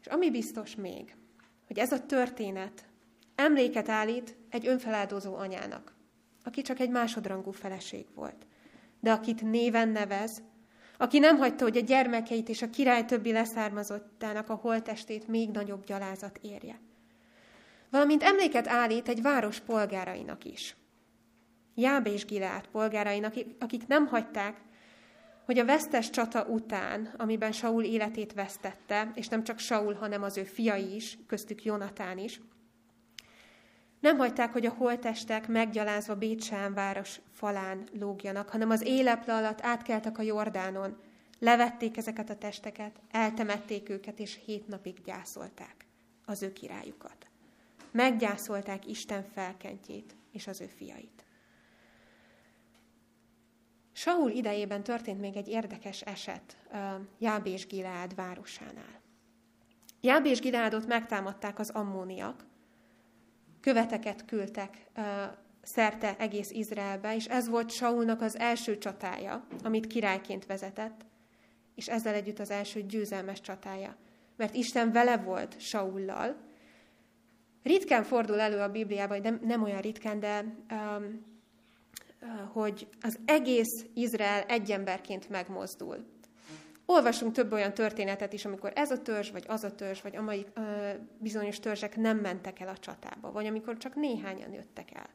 És 0.00 0.06
ami 0.06 0.30
biztos 0.30 0.74
még, 0.74 1.16
hogy 1.66 1.78
ez 1.78 1.92
a 1.92 2.06
történet 2.06 2.88
emléket 3.34 3.88
állít 3.88 4.36
egy 4.48 4.66
önfeláldozó 4.66 5.34
anyának, 5.34 5.94
aki 6.42 6.62
csak 6.62 6.78
egy 6.78 6.90
másodrangú 6.90 7.50
feleség 7.50 8.06
volt, 8.14 8.46
de 9.00 9.12
akit 9.12 9.42
néven 9.42 9.88
nevez, 9.88 10.42
aki 11.04 11.18
nem 11.18 11.36
hagyta, 11.36 11.64
hogy 11.64 11.76
a 11.76 11.80
gyermekeit 11.80 12.48
és 12.48 12.62
a 12.62 12.70
király 12.70 13.04
többi 13.04 13.32
leszármazottának 13.32 14.48
a 14.48 14.54
holtestét 14.54 15.28
még 15.28 15.50
nagyobb 15.50 15.84
gyalázat 15.84 16.38
érje. 16.42 16.80
Valamint 17.90 18.22
emléket 18.22 18.68
állít 18.68 19.08
egy 19.08 19.22
város 19.22 19.60
polgárainak 19.60 20.44
is. 20.44 20.76
Jáb 21.74 22.06
és 22.06 22.24
Gileát 22.24 22.66
polgárainak, 22.66 23.34
akik 23.58 23.86
nem 23.86 24.06
hagyták, 24.06 24.60
hogy 25.44 25.58
a 25.58 25.64
vesztes 25.64 26.10
csata 26.10 26.44
után, 26.44 27.14
amiben 27.16 27.52
Saul 27.52 27.82
életét 27.82 28.32
vesztette, 28.32 29.12
és 29.14 29.28
nem 29.28 29.44
csak 29.44 29.58
Saul, 29.58 29.94
hanem 29.94 30.22
az 30.22 30.36
ő 30.36 30.44
fiai 30.44 30.94
is, 30.94 31.18
köztük 31.26 31.64
Jonatán 31.64 32.18
is, 32.18 32.40
nem 34.04 34.18
hagyták, 34.18 34.52
hogy 34.52 34.66
a 34.66 34.72
holtestek 34.72 35.48
meggyalázva 35.48 36.14
Bécsán 36.14 36.74
város 36.74 37.20
falán 37.32 37.84
lógjanak, 37.98 38.48
hanem 38.48 38.70
az 38.70 38.82
éleple 38.82 39.34
alatt 39.34 39.60
átkeltek 39.62 40.18
a 40.18 40.22
Jordánon, 40.22 40.96
levették 41.38 41.96
ezeket 41.96 42.30
a 42.30 42.36
testeket, 42.36 43.00
eltemették 43.10 43.88
őket, 43.88 44.18
és 44.18 44.40
hét 44.44 44.68
napig 44.68 45.02
gyászolták 45.04 45.86
az 46.24 46.42
ő 46.42 46.52
királyukat. 46.52 47.26
Meggyászolták 47.90 48.86
Isten 48.86 49.24
felkentjét 49.34 50.16
és 50.32 50.46
az 50.46 50.60
ő 50.60 50.66
fiait. 50.66 51.24
Saul 53.92 54.30
idejében 54.30 54.82
történt 54.82 55.20
még 55.20 55.36
egy 55.36 55.48
érdekes 55.48 56.00
eset 56.00 56.56
Jáb 57.18 57.46
és 57.46 57.66
Gileád 57.66 58.14
városánál. 58.14 59.00
Jáb 60.00 60.26
és 60.26 60.40
Gileádot 60.40 60.86
megtámadták 60.86 61.58
az 61.58 61.70
ammóniak, 61.70 62.52
követeket 63.64 64.24
küldtek 64.24 64.90
szerte 65.62 66.16
egész 66.18 66.50
Izraelbe, 66.50 67.14
és 67.14 67.26
ez 67.26 67.48
volt 67.48 67.70
Saulnak 67.70 68.20
az 68.20 68.38
első 68.38 68.78
csatája, 68.78 69.46
amit 69.62 69.86
királyként 69.86 70.46
vezetett, 70.46 71.04
és 71.74 71.88
ezzel 71.88 72.14
együtt 72.14 72.38
az 72.38 72.50
első 72.50 72.82
győzelmes 72.82 73.40
csatája. 73.40 73.96
Mert 74.36 74.54
Isten 74.54 74.92
vele 74.92 75.16
volt 75.16 75.60
Saullal. 75.60 76.36
Ritkán 77.62 78.02
fordul 78.02 78.40
elő 78.40 78.58
a 78.58 78.68
Bibliában, 78.68 79.20
nem, 79.20 79.40
nem 79.42 79.62
olyan 79.62 79.80
ritkán, 79.80 80.20
de 80.20 80.44
um, 80.70 81.24
hogy 82.52 82.88
az 83.00 83.18
egész 83.24 83.86
Izrael 83.94 84.42
egy 84.42 84.70
emberként 84.70 85.28
megmozdul. 85.28 86.13
Olvasunk 86.86 87.32
több 87.32 87.52
olyan 87.52 87.74
történetet 87.74 88.32
is, 88.32 88.44
amikor 88.44 88.72
ez 88.74 88.90
a 88.90 89.02
törzs, 89.02 89.30
vagy 89.30 89.44
az 89.48 89.64
a 89.64 89.74
törzs, 89.74 90.00
vagy 90.00 90.16
amelyik 90.16 90.48
bizonyos 91.18 91.60
törzsek 91.60 91.96
nem 91.96 92.18
mentek 92.18 92.60
el 92.60 92.68
a 92.68 92.78
csatába, 92.78 93.32
vagy 93.32 93.46
amikor 93.46 93.76
csak 93.76 93.94
néhányan 93.94 94.52
jöttek 94.52 94.94
el. 94.94 95.08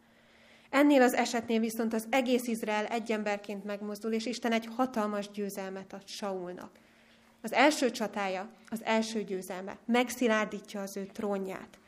Ennél 0.69 1.01
az 1.01 1.13
esetnél 1.13 1.59
viszont 1.59 1.93
az 1.93 2.07
egész 2.09 2.47
Izrael 2.47 2.85
egy 2.85 3.11
emberként 3.11 3.63
megmozdul, 3.63 4.11
és 4.11 4.25
Isten 4.25 4.51
egy 4.51 4.67
hatalmas 4.75 5.29
győzelmet 5.31 5.93
ad 5.93 6.07
Saulnak. 6.07 6.71
Az 7.41 7.53
első 7.53 7.91
csatája, 7.91 8.49
az 8.69 8.83
első 8.83 9.23
győzelme 9.23 9.77
megszilárdítja 9.85 10.81
az 10.81 10.97
ő 10.97 11.05
trónját, 11.05 11.79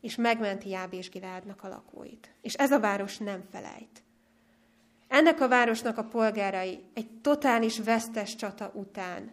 és 0.00 0.16
megmenti 0.16 0.68
Jáb 0.68 0.92
és 0.92 1.10
Giládnak 1.10 1.62
a 1.62 1.68
lakóit. 1.68 2.34
És 2.42 2.54
ez 2.54 2.70
a 2.72 2.80
város 2.80 3.18
nem 3.18 3.42
felejt. 3.50 4.02
Ennek 5.08 5.40
a 5.40 5.48
városnak 5.48 5.98
a 5.98 6.04
polgárai 6.04 6.84
egy 6.94 7.10
totális 7.20 7.78
vesztes 7.78 8.34
csata 8.34 8.70
után 8.74 9.32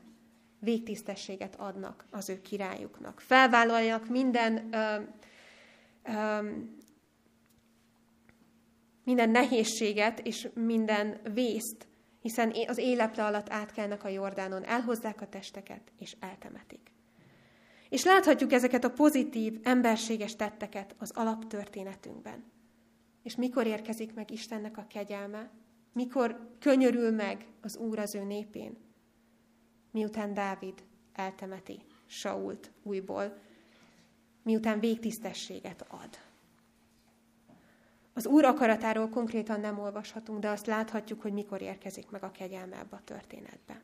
végtisztességet 0.60 1.56
adnak 1.56 2.06
az 2.12 2.30
ő 2.30 2.42
királyuknak. 2.42 3.20
Felvállalják 3.20 4.08
minden, 4.08 4.74
ö, 4.74 5.02
ö, 6.04 6.50
minden 9.04 9.30
nehézséget 9.30 10.20
és 10.20 10.48
minden 10.54 11.20
vészt, 11.34 11.88
hiszen 12.22 12.54
az 12.68 12.78
éleple 12.78 13.26
alatt 13.26 13.50
átkelnek 13.50 14.04
a 14.04 14.08
Jordánon, 14.08 14.64
elhozzák 14.64 15.22
a 15.22 15.28
testeket 15.30 15.92
és 16.00 16.16
eltemetik. 16.20 16.92
És 17.90 18.04
láthatjuk 18.04 18.52
ezeket 18.52 18.84
a 18.84 18.90
pozitív, 18.90 19.60
emberséges 19.64 20.36
tetteket 20.36 20.96
az 20.98 21.12
alaptörténetünkben. 21.12 22.44
És 23.24 23.36
mikor 23.36 23.66
érkezik 23.68 24.14
meg 24.14 24.32
Istennek 24.32 24.78
a 24.78 24.86
kegyelme, 24.90 25.52
mikor 25.96 26.50
könyörül 26.60 27.12
meg 27.12 27.46
az 27.62 27.78
Úr 27.78 28.00
az 28.00 28.16
ő 28.16 28.24
népén? 28.24 28.78
Miután 29.92 30.34
Dávid 30.34 30.84
eltemeti 31.14 31.80
Sault 32.06 32.72
újból, 32.84 33.38
miután 34.44 34.80
végtisztességet 34.80 35.86
ad. 35.88 36.20
Az 38.14 38.26
Úr 38.26 38.46
akaratáról 38.46 39.10
konkrétan 39.10 39.60
nem 39.60 39.80
olvashatunk, 39.80 40.40
de 40.40 40.50
azt 40.50 40.66
láthatjuk, 40.66 41.22
hogy 41.22 41.34
mikor 41.34 41.62
érkezik 41.62 42.10
meg 42.10 42.24
a 42.24 42.32
kegyelme 42.32 42.78
ebbe 42.78 42.96
a 42.96 43.04
történetbe. 43.04 43.82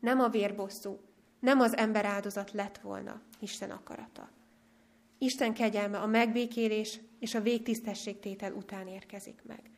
Nem 0.00 0.20
a 0.20 0.28
vérbosszú, 0.28 1.00
nem 1.40 1.60
az 1.60 1.76
ember 1.76 2.04
áldozat 2.04 2.52
lett 2.52 2.78
volna 2.78 3.20
Isten 3.40 3.70
akarata. 3.70 4.30
Isten 5.18 5.54
kegyelme 5.54 5.98
a 5.98 6.06
megbékélés 6.06 7.00
és 7.18 7.34
a 7.34 7.40
végtisztességtétel 7.40 8.52
után 8.52 8.86
érkezik 8.86 9.42
meg 9.46 9.73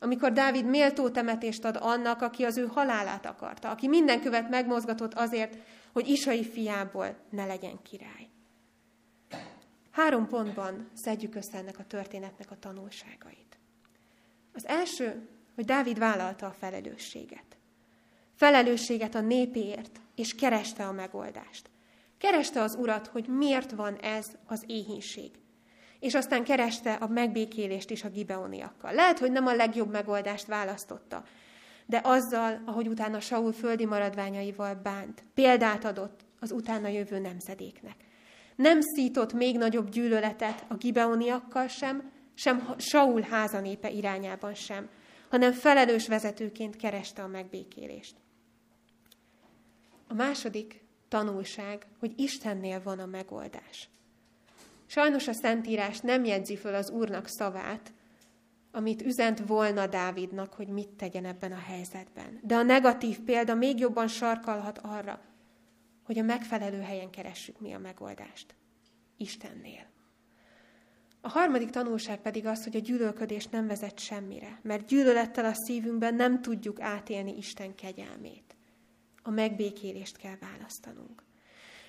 amikor 0.00 0.32
Dávid 0.32 0.64
méltó 0.64 1.08
temetést 1.08 1.64
ad 1.64 1.76
annak, 1.80 2.22
aki 2.22 2.44
az 2.44 2.56
ő 2.56 2.66
halálát 2.66 3.26
akarta, 3.26 3.70
aki 3.70 3.88
minden 3.88 4.20
követ 4.20 4.50
megmozgatott 4.50 5.14
azért, 5.14 5.56
hogy 5.92 6.08
Isai 6.08 6.44
fiából 6.44 7.16
ne 7.30 7.46
legyen 7.46 7.82
király. 7.82 8.28
Három 9.90 10.28
pontban 10.28 10.88
szedjük 10.94 11.34
össze 11.34 11.58
ennek 11.58 11.78
a 11.78 11.84
történetnek 11.86 12.50
a 12.50 12.58
tanulságait. 12.58 13.58
Az 14.54 14.66
első, 14.66 15.28
hogy 15.54 15.64
Dávid 15.64 15.98
vállalta 15.98 16.46
a 16.46 16.54
felelősséget. 16.58 17.56
Felelősséget 18.34 19.14
a 19.14 19.20
népéért, 19.20 20.00
és 20.14 20.34
kereste 20.34 20.86
a 20.86 20.92
megoldást. 20.92 21.70
Kereste 22.18 22.60
az 22.62 22.74
urat, 22.74 23.06
hogy 23.06 23.26
miért 23.28 23.70
van 23.70 23.94
ez 23.94 24.26
az 24.46 24.64
éhínség 24.66 25.30
és 26.00 26.14
aztán 26.14 26.44
kereste 26.44 26.92
a 26.92 27.08
megbékélést 27.08 27.90
is 27.90 28.04
a 28.04 28.08
gibeoniakkal. 28.08 28.92
Lehet, 28.92 29.18
hogy 29.18 29.32
nem 29.32 29.46
a 29.46 29.54
legjobb 29.54 29.90
megoldást 29.90 30.46
választotta, 30.46 31.24
de 31.86 32.00
azzal, 32.04 32.62
ahogy 32.64 32.88
utána 32.88 33.20
Saul 33.20 33.52
földi 33.52 33.84
maradványaival 33.84 34.74
bánt, 34.74 35.22
példát 35.34 35.84
adott 35.84 36.20
az 36.40 36.52
utána 36.52 36.88
jövő 36.88 37.18
nemzedéknek. 37.18 37.96
Nem 38.56 38.80
szított 38.80 39.32
még 39.32 39.58
nagyobb 39.58 39.88
gyűlöletet 39.88 40.64
a 40.68 40.74
gibeoniakkal 40.74 41.66
sem, 41.66 42.10
sem 42.34 42.74
Saul 42.78 43.20
házanépe 43.20 43.90
irányában 43.90 44.54
sem, 44.54 44.88
hanem 45.30 45.52
felelős 45.52 46.08
vezetőként 46.08 46.76
kereste 46.76 47.22
a 47.22 47.26
megbékélést. 47.26 48.14
A 50.08 50.14
második 50.14 50.84
tanulság, 51.08 51.86
hogy 51.98 52.12
Istennél 52.16 52.82
van 52.82 52.98
a 52.98 53.06
megoldás. 53.06 53.88
Sajnos 54.86 55.28
a 55.28 55.32
Szentírás 55.32 56.00
nem 56.00 56.24
jegyzi 56.24 56.56
föl 56.56 56.74
az 56.74 56.90
Úrnak 56.90 57.26
szavát, 57.26 57.92
amit 58.70 59.02
üzent 59.02 59.46
volna 59.46 59.86
Dávidnak, 59.86 60.52
hogy 60.52 60.68
mit 60.68 60.88
tegyen 60.88 61.24
ebben 61.24 61.52
a 61.52 61.58
helyzetben. 61.66 62.40
De 62.42 62.54
a 62.54 62.62
negatív 62.62 63.20
példa 63.20 63.54
még 63.54 63.78
jobban 63.78 64.08
sarkalhat 64.08 64.78
arra, 64.78 65.20
hogy 66.04 66.18
a 66.18 66.22
megfelelő 66.22 66.80
helyen 66.80 67.10
keressük 67.10 67.60
mi 67.60 67.72
a 67.72 67.78
megoldást. 67.78 68.54
Istennél. 69.16 69.86
A 71.20 71.28
harmadik 71.28 71.70
tanulság 71.70 72.20
pedig 72.20 72.46
az, 72.46 72.64
hogy 72.64 72.76
a 72.76 72.80
gyűlölködés 72.80 73.46
nem 73.46 73.66
vezet 73.66 73.98
semmire, 73.98 74.60
mert 74.62 74.86
gyűlölettel 74.86 75.44
a 75.44 75.54
szívünkben 75.54 76.14
nem 76.14 76.42
tudjuk 76.42 76.80
átélni 76.80 77.36
Isten 77.36 77.74
kegyelmét. 77.74 78.56
A 79.22 79.30
megbékélést 79.30 80.16
kell 80.16 80.36
választanunk. 80.40 81.25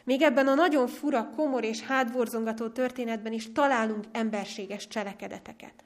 Még 0.07 0.21
ebben 0.21 0.47
a 0.47 0.53
nagyon 0.53 0.87
fura, 0.87 1.29
komor 1.29 1.63
és 1.63 1.81
hátborzongató 1.81 2.67
történetben 2.69 3.33
is 3.33 3.51
találunk 3.51 4.05
emberséges 4.11 4.87
cselekedeteket, 4.87 5.83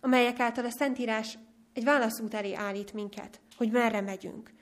amelyek 0.00 0.40
által 0.40 0.64
a 0.64 0.70
Szentírás 0.70 1.38
egy 1.72 1.84
válaszút 1.84 2.34
elé 2.34 2.54
állít 2.54 2.92
minket, 2.92 3.40
hogy 3.56 3.70
merre 3.70 4.00
megyünk. 4.00 4.52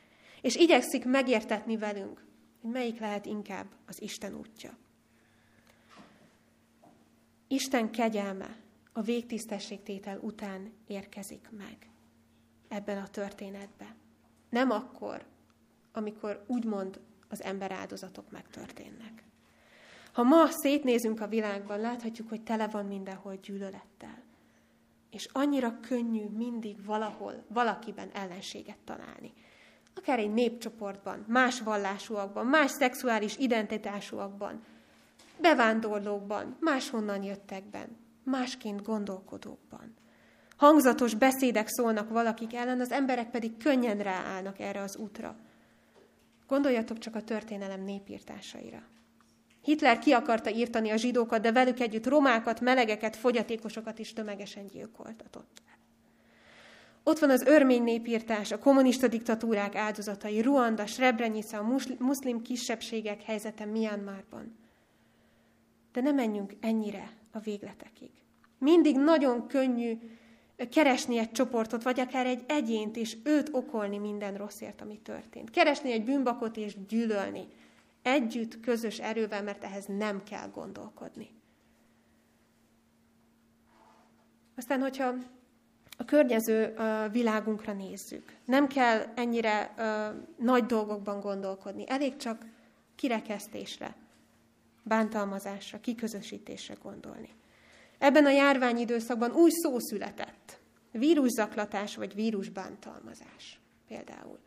És 0.41 0.57
igyekszik 0.57 1.05
megértetni 1.05 1.77
velünk, 1.77 2.25
hogy 2.61 2.71
melyik 2.71 3.01
lehet 3.01 3.27
inkább 3.27 3.67
az 3.87 4.03
Isten 4.03 4.35
útja. 4.35 4.77
Isten 7.49 7.91
kegyelme 7.91 8.57
a 8.93 9.01
végtisztességtétel 9.01 10.19
után 10.19 10.73
érkezik 10.87 11.49
meg 11.51 11.91
ebben 12.69 12.99
a 12.99 13.09
történetben. 13.09 13.95
Nem 14.51 14.71
akkor, 14.71 15.25
amikor 15.93 16.45
úgymond 16.47 17.01
az 17.31 17.43
ember 17.43 17.73
áldozatok 17.73 18.31
megtörténnek. 18.31 19.25
Ha 20.13 20.23
ma 20.23 20.47
szétnézünk 20.51 21.21
a 21.21 21.29
világban, 21.29 21.81
láthatjuk, 21.81 22.29
hogy 22.29 22.43
tele 22.43 22.69
van 22.69 22.87
mindenhol 22.87 23.37
gyűlölettel. 23.37 24.23
És 25.11 25.29
annyira 25.33 25.81
könnyű 25.81 26.25
mindig 26.29 26.85
valahol, 26.85 27.45
valakiben 27.49 28.11
ellenséget 28.13 28.79
találni. 28.85 29.33
Akár 29.95 30.19
egy 30.19 30.33
népcsoportban, 30.33 31.25
más 31.29 31.61
vallásúakban, 31.61 32.47
más 32.47 32.71
szexuális 32.71 33.37
identitásúakban, 33.37 34.65
bevándorlókban, 35.41 36.57
máshonnan 36.61 37.23
jöttekben, 37.23 37.97
másként 38.25 38.83
gondolkodókban. 38.83 39.95
Hangzatos 40.57 41.15
beszédek 41.15 41.69
szólnak 41.69 42.09
valakik 42.09 42.55
ellen, 42.55 42.81
az 42.81 42.91
emberek 42.91 43.31
pedig 43.31 43.57
könnyen 43.57 43.99
ráállnak 43.99 44.59
erre 44.59 44.81
az 44.81 44.97
útra. 44.97 45.37
Gondoljatok 46.51 46.99
csak 46.99 47.15
a 47.15 47.23
történelem 47.23 47.85
népírtásaira. 47.85 48.83
Hitler 49.63 49.99
ki 49.99 50.13
akarta 50.13 50.51
írtani 50.51 50.91
a 50.91 50.97
zsidókat, 50.97 51.41
de 51.41 51.53
velük 51.53 51.81
együtt 51.81 52.07
romákat, 52.07 52.61
melegeket, 52.61 53.17
fogyatékosokat 53.17 53.99
is 53.99 54.13
tömegesen 54.13 54.67
gyilkoltatott. 54.67 55.63
Ott 57.03 57.19
van 57.19 57.31
az 57.31 57.43
örmény 57.43 57.83
népírtás, 57.83 58.53
a 58.53 58.59
kommunista 58.59 59.09
diktatúrák 59.09 59.75
áldozatai, 59.75 60.41
Ruanda, 60.41 60.87
Srebrenica, 60.87 61.59
a 61.59 61.77
muszlim 61.99 62.43
kisebbségek 62.43 63.23
helyzete 63.23 63.65
Myanmarban. 63.65 64.57
De 65.93 66.01
ne 66.01 66.13
menjünk 66.13 66.53
ennyire 66.61 67.13
a 67.33 67.39
végletekig. 67.39 68.11
Mindig 68.59 68.97
nagyon 68.97 69.47
könnyű 69.47 69.99
keresni 70.69 71.19
egy 71.19 71.33
csoportot, 71.33 71.83
vagy 71.83 72.01
akár 72.01 72.27
egy 72.27 72.45
egyént, 72.49 72.97
és 72.97 73.17
őt 73.25 73.49
okolni 73.53 73.99
minden 73.99 74.37
rosszért, 74.37 74.81
ami 74.81 74.99
történt. 74.99 75.51
Keresni 75.51 75.93
egy 75.93 76.05
bűnbakot 76.05 76.57
és 76.57 76.87
gyűlölni. 76.89 77.49
Együtt, 78.03 78.61
közös 78.61 78.99
erővel, 78.99 79.43
mert 79.43 79.65
ehhez 79.65 79.87
nem 79.87 80.23
kell 80.23 80.49
gondolkodni. 80.49 81.29
Aztán, 84.57 84.81
hogyha 84.81 85.15
a 85.99 86.05
környező 86.05 86.75
világunkra 87.13 87.73
nézzük, 87.73 88.37
nem 88.45 88.67
kell 88.67 89.13
ennyire 89.15 89.75
nagy 90.37 90.67
dolgokban 90.67 91.21
gondolkodni, 91.21 91.85
elég 91.89 92.17
csak 92.17 92.47
kirekesztésre, 92.95 93.97
bántalmazásra, 94.83 95.81
kiközösítésre 95.81 96.75
gondolni. 96.83 97.29
Ebben 98.01 98.27
a 98.27 98.31
járványidőszakban 98.31 99.33
új 99.33 99.51
szó 99.51 99.79
született. 99.79 100.59
Víruszaklatás 100.93 101.97
vagy 101.97 102.15
vírusbántalmazás 102.15 103.61
például. 103.89 104.39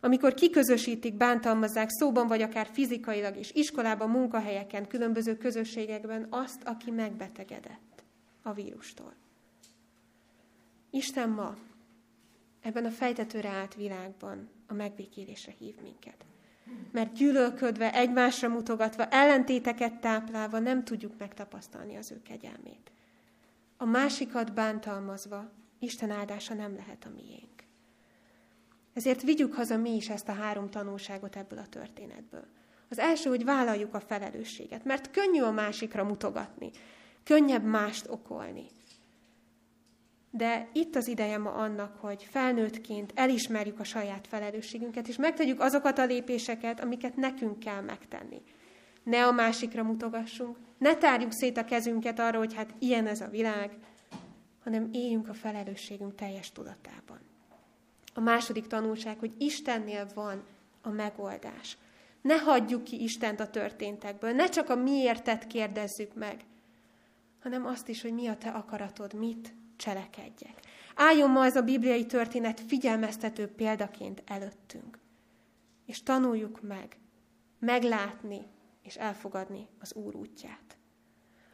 Amikor 0.00 0.34
kiközösítik, 0.34 1.14
bántalmazzák 1.14 1.88
szóban, 1.90 2.26
vagy 2.26 2.42
akár 2.42 2.68
fizikailag 2.72 3.36
is, 3.36 3.50
iskolában, 3.52 4.10
munkahelyeken, 4.10 4.86
különböző 4.86 5.36
közösségekben 5.36 6.26
azt, 6.30 6.62
aki 6.64 6.90
megbetegedett 6.90 8.04
a 8.42 8.52
vírustól. 8.52 9.14
Isten 10.90 11.28
ma 11.28 11.56
ebben 12.60 12.84
a 12.84 12.90
fejtetőre 12.90 13.48
állt 13.48 13.74
világban 13.74 14.48
a 14.66 14.74
megbékélésre 14.74 15.52
hív 15.58 15.74
minket 15.82 16.24
mert 16.92 17.12
gyűlölködve, 17.12 17.92
egymásra 17.92 18.48
mutogatva, 18.48 19.06
ellentéteket 19.08 20.00
táplálva 20.00 20.58
nem 20.58 20.84
tudjuk 20.84 21.12
megtapasztalni 21.18 21.96
az 21.96 22.10
ő 22.10 22.22
kegyelmét. 22.22 22.90
A 23.76 23.84
másikat 23.84 24.54
bántalmazva 24.54 25.50
Isten 25.78 26.10
áldása 26.10 26.54
nem 26.54 26.74
lehet 26.76 27.04
a 27.04 27.12
miénk. 27.14 27.64
Ezért 28.92 29.22
vigyük 29.22 29.54
haza 29.54 29.76
mi 29.76 29.94
is 29.94 30.08
ezt 30.08 30.28
a 30.28 30.32
három 30.32 30.70
tanulságot 30.70 31.36
ebből 31.36 31.58
a 31.58 31.68
történetből. 31.68 32.46
Az 32.88 32.98
első, 32.98 33.28
hogy 33.28 33.44
vállaljuk 33.44 33.94
a 33.94 34.00
felelősséget, 34.00 34.84
mert 34.84 35.10
könnyű 35.10 35.40
a 35.40 35.50
másikra 35.50 36.04
mutogatni, 36.04 36.70
könnyebb 37.24 37.64
mást 37.64 38.08
okolni. 38.08 38.66
De 40.36 40.68
itt 40.72 40.96
az 40.96 41.08
ideje 41.08 41.38
ma 41.38 41.50
annak, 41.50 41.96
hogy 42.00 42.26
felnőttként 42.30 43.12
elismerjük 43.14 43.80
a 43.80 43.84
saját 43.84 44.26
felelősségünket, 44.26 45.08
és 45.08 45.16
megtegyük 45.16 45.60
azokat 45.60 45.98
a 45.98 46.04
lépéseket, 46.04 46.80
amiket 46.80 47.16
nekünk 47.16 47.58
kell 47.58 47.80
megtenni. 47.80 48.42
Ne 49.02 49.26
a 49.26 49.32
másikra 49.32 49.82
mutogassunk, 49.82 50.56
ne 50.78 50.96
tárjuk 50.96 51.32
szét 51.32 51.56
a 51.56 51.64
kezünket 51.64 52.18
arra, 52.18 52.38
hogy 52.38 52.54
hát 52.54 52.74
ilyen 52.78 53.06
ez 53.06 53.20
a 53.20 53.28
világ, 53.28 53.70
hanem 54.64 54.88
éljünk 54.92 55.28
a 55.28 55.34
felelősségünk 55.34 56.14
teljes 56.14 56.52
tudatában. 56.52 57.18
A 58.14 58.20
második 58.20 58.66
tanulság, 58.66 59.18
hogy 59.18 59.32
Istennél 59.38 60.06
van 60.14 60.42
a 60.82 60.88
megoldás. 60.88 61.76
Ne 62.20 62.36
hagyjuk 62.36 62.84
ki 62.84 63.02
Istent 63.02 63.40
a 63.40 63.50
történtekből, 63.50 64.32
ne 64.32 64.48
csak 64.48 64.70
a 64.70 64.76
miértet 64.76 65.46
kérdezzük 65.46 66.14
meg, 66.14 66.40
hanem 67.42 67.66
azt 67.66 67.88
is, 67.88 68.02
hogy 68.02 68.12
mi 68.12 68.26
a 68.26 68.36
te 68.36 68.48
akaratod, 68.48 69.14
mit 69.14 69.54
cselekedjek. 69.76 70.60
Álljon 70.94 71.30
ma 71.30 71.44
ez 71.44 71.56
a 71.56 71.62
bibliai 71.62 72.06
történet 72.06 72.60
figyelmeztető 72.60 73.46
példaként 73.46 74.22
előttünk. 74.26 74.98
És 75.86 76.02
tanuljuk 76.02 76.62
meg, 76.62 76.98
meglátni 77.58 78.46
és 78.82 78.96
elfogadni 78.96 79.66
az 79.80 79.94
Úr 79.94 80.14
útját. 80.14 80.76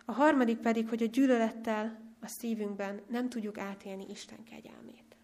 A 0.04 0.12
harmadik 0.12 0.58
pedig, 0.58 0.88
hogy 0.88 1.02
a 1.02 1.06
gyűlölettel 1.06 2.00
a 2.20 2.26
szívünkben 2.26 3.00
nem 3.08 3.28
tudjuk 3.28 3.58
átélni 3.58 4.06
Isten 4.08 4.42
kegyelmét. 4.44 5.16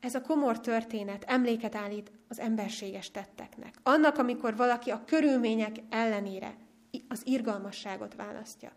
Ez 0.00 0.14
a 0.14 0.20
komor 0.20 0.60
történet 0.60 1.24
emléket 1.24 1.74
állít 1.74 2.10
az 2.28 2.38
emberséges 2.38 3.10
tetteknek. 3.10 3.74
Annak, 3.82 4.18
amikor 4.18 4.56
valaki 4.56 4.90
a 4.90 5.04
körülmények 5.04 5.76
ellenére 5.90 6.56
az 7.08 7.26
irgalmasságot 7.26 8.14
választja. 8.14 8.72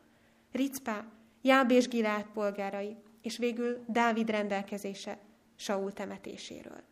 Ricpá 0.52 1.06
Jábés 1.46 1.88
Gilát 1.88 2.28
polgárai, 2.34 2.96
és 3.22 3.38
végül 3.38 3.84
Dávid 3.88 4.30
rendelkezése 4.30 5.18
Saul 5.56 5.94
temetéséről. 5.94 6.84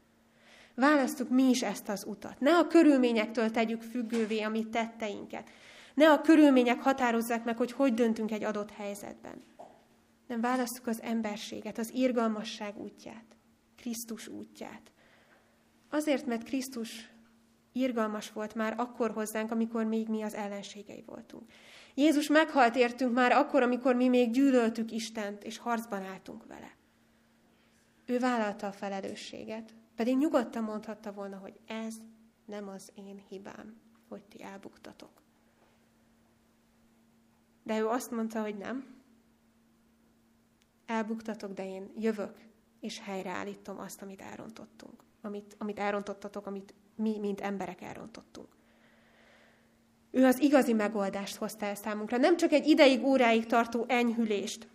Választuk 0.76 1.30
mi 1.30 1.44
is 1.44 1.64
ezt 1.64 1.90
az 1.90 2.04
utat. 2.08 2.40
Ne 2.40 2.58
a 2.58 2.68
körülményektől 2.68 3.52
tegyük 3.52 3.82
függővé 3.82 4.42
a 4.42 4.50
mi 4.50 4.70
tetteinket. 4.70 5.50
Ne 5.94 6.12
a 6.12 6.22
körülmények 6.22 6.82
határozzák 6.82 7.44
meg, 7.44 7.58
hogy 7.58 7.72
hogy 7.72 7.94
döntünk 7.94 8.32
egy 8.32 8.44
adott 8.44 8.72
helyzetben. 8.72 9.42
Nem 10.28 10.42
választuk 10.42 10.88
az 10.88 11.02
emberséget, 11.02 11.78
az 11.78 11.94
irgalmasság 11.94 12.78
útját, 12.78 13.26
Krisztus 13.78 14.28
útját. 14.28 14.92
Azért, 15.90 16.26
mert 16.26 16.44
Krisztus 16.44 17.12
irgalmas 17.72 18.32
volt 18.32 18.56
már 18.56 18.74
akkor 18.78 19.12
hozzánk, 19.12 19.52
amikor 19.52 19.86
még 19.86 20.08
mi 20.08 20.22
az 20.22 20.34
ellenségei 20.34 21.04
voltunk. 21.06 21.52
Jézus 21.96 22.28
meghalt 22.28 22.76
értünk 22.76 23.14
már 23.14 23.32
akkor, 23.32 23.62
amikor 23.62 23.96
mi 23.96 24.08
még 24.08 24.32
gyűlöltük 24.32 24.92
Istent, 24.92 25.44
és 25.44 25.58
harcban 25.58 26.04
álltunk 26.04 26.46
vele. 26.46 26.76
Ő 28.06 28.20
vállalta 28.20 28.68
a 28.68 28.72
felelősséget, 28.72 29.74
pedig 29.96 30.18
nyugodtan 30.18 30.64
mondhatta 30.64 31.12
volna, 31.12 31.38
hogy 31.38 31.60
ez 31.68 31.96
nem 32.46 32.68
az 32.68 32.92
én 32.96 33.22
hibám, 33.30 33.82
hogy 34.10 34.24
ti 34.24 34.44
elbuktatok. 34.44 35.22
De 37.64 37.80
ő 37.80 37.88
azt 37.88 38.12
mondta, 38.12 38.42
hogy 38.42 38.58
nem. 38.58 39.00
Elbuktatok, 40.86 41.54
de 41.54 41.66
én 41.66 41.92
jövök, 41.98 42.38
és 42.80 43.00
helyreállítom 43.00 43.80
azt, 43.80 44.02
amit 44.02 44.22
elrontottunk. 44.22 45.04
Amit, 45.22 45.56
amit 45.58 45.80
elrontottatok, 45.80 46.46
amit 46.46 46.74
mi, 46.96 47.20
mint 47.20 47.42
emberek 47.42 47.82
elrontottunk. 47.82 48.56
Ő 50.12 50.26
az 50.26 50.42
igazi 50.42 50.74
megoldást 50.74 51.36
hozta 51.36 51.66
el 51.66 51.76
számunkra. 51.76 52.18
Nem 52.18 52.38
csak 52.38 52.52
egy 52.52 52.68
ideig, 52.68 53.04
óráig 53.04 53.46
tartó 53.46 53.86
enyhülést, 53.88 54.68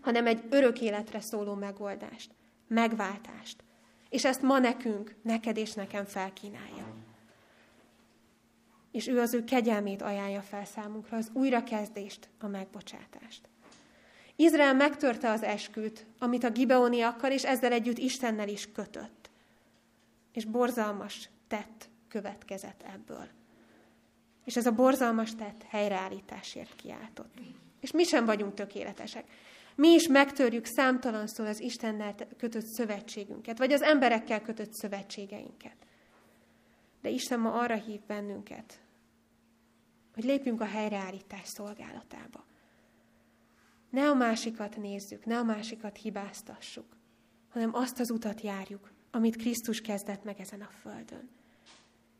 hanem 0.00 0.26
egy 0.26 0.42
örök 0.50 0.80
életre 0.80 1.20
szóló 1.20 1.54
megoldást, 1.54 2.30
megváltást. 2.68 3.64
És 4.08 4.24
ezt 4.24 4.42
ma 4.42 4.58
nekünk, 4.58 5.14
neked 5.22 5.56
és 5.56 5.72
nekem 5.72 6.04
felkínálja. 6.04 6.94
És 8.90 9.08
ő 9.08 9.20
az 9.20 9.34
ő 9.34 9.44
kegyelmét 9.44 10.02
ajánlja 10.02 10.40
fel 10.40 10.64
számunkra, 10.64 11.16
az 11.16 11.30
újrakezdést, 11.32 12.28
a 12.40 12.46
megbocsátást. 12.46 13.48
Izrael 14.36 14.74
megtörte 14.74 15.30
az 15.30 15.42
esküt, 15.42 16.06
amit 16.18 16.44
a 16.44 16.50
gibeoniakkal 16.50 17.30
és 17.30 17.44
ezzel 17.44 17.72
együtt 17.72 17.98
Istennel 17.98 18.48
is 18.48 18.72
kötött. 18.72 19.30
És 20.32 20.44
borzalmas 20.44 21.28
tett 21.48 21.88
következett 22.08 22.84
ebből. 22.94 23.28
És 24.44 24.56
ez 24.56 24.66
a 24.66 24.72
borzalmas 24.72 25.34
tett 25.34 25.62
helyreállításért 25.68 26.76
kiáltott. 26.76 27.34
És 27.80 27.90
mi 27.90 28.04
sem 28.04 28.24
vagyunk 28.24 28.54
tökéletesek. 28.54 29.24
Mi 29.74 29.88
is 29.88 30.08
megtörjük 30.08 30.64
számtalanszor 30.64 31.46
az 31.46 31.60
Istennel 31.60 32.14
kötött 32.36 32.66
szövetségünket, 32.66 33.58
vagy 33.58 33.72
az 33.72 33.82
emberekkel 33.82 34.42
kötött 34.42 34.72
szövetségeinket. 34.72 35.76
De 37.00 37.08
Isten 37.08 37.40
ma 37.40 37.52
arra 37.52 37.74
hív 37.74 38.00
bennünket, 38.06 38.80
hogy 40.14 40.24
lépjünk 40.24 40.60
a 40.60 40.64
helyreállítás 40.64 41.48
szolgálatába. 41.48 42.44
Ne 43.90 44.08
a 44.08 44.14
másikat 44.14 44.76
nézzük, 44.76 45.24
ne 45.24 45.38
a 45.38 45.42
másikat 45.42 45.96
hibáztassuk, 45.96 46.96
hanem 47.48 47.74
azt 47.74 48.00
az 48.00 48.10
utat 48.10 48.40
járjuk, 48.40 48.92
amit 49.10 49.36
Krisztus 49.36 49.80
kezdett 49.80 50.24
meg 50.24 50.40
ezen 50.40 50.60
a 50.60 50.70
földön. 50.80 51.30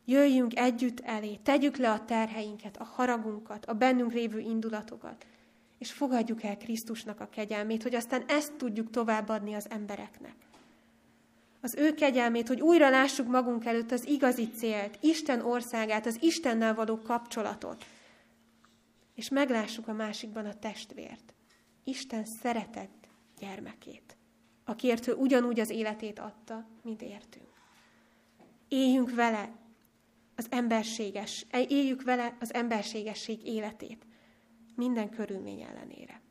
Jöjjünk 0.05 0.57
együtt 0.57 0.99
elé, 0.99 1.35
tegyük 1.35 1.77
le 1.77 1.91
a 1.91 2.05
terheinket, 2.05 2.77
a 2.77 2.83
haragunkat, 2.83 3.65
a 3.65 3.73
bennünk 3.73 4.13
lévő 4.13 4.39
indulatokat, 4.39 5.25
és 5.77 5.91
fogadjuk 5.91 6.43
el 6.43 6.57
Krisztusnak 6.57 7.19
a 7.19 7.29
kegyelmét, 7.29 7.83
hogy 7.83 7.95
aztán 7.95 8.23
ezt 8.27 8.53
tudjuk 8.53 8.89
továbbadni 8.89 9.53
az 9.53 9.69
embereknek. 9.69 10.35
Az 11.61 11.75
ő 11.75 11.93
kegyelmét, 11.93 12.47
hogy 12.47 12.61
újra 12.61 12.89
lássuk 12.89 13.27
magunk 13.27 13.65
előtt 13.65 13.91
az 13.91 14.07
igazi 14.07 14.49
célt, 14.49 14.97
Isten 15.01 15.41
országát, 15.41 16.05
az 16.05 16.17
Istennel 16.21 16.75
való 16.75 16.99
kapcsolatot, 16.99 17.85
és 19.15 19.29
meglássuk 19.29 19.87
a 19.87 19.93
másikban 19.93 20.45
a 20.45 20.59
testvért, 20.59 21.33
Isten 21.83 22.25
szeretett 22.25 23.07
gyermekét, 23.39 24.17
akiért 24.65 25.07
ő 25.07 25.13
ugyanúgy 25.13 25.59
az 25.59 25.69
életét 25.69 26.19
adta, 26.19 26.65
mint 26.83 27.01
értünk. 27.01 27.47
Éljünk 28.67 29.15
vele 29.15 29.51
az 30.35 30.47
emberséges, 30.49 31.45
éljük 31.67 32.03
vele 32.03 32.37
az 32.39 32.53
emberségesség 32.53 33.45
életét, 33.45 34.05
minden 34.75 35.09
körülmény 35.09 35.61
ellenére. 35.61 36.21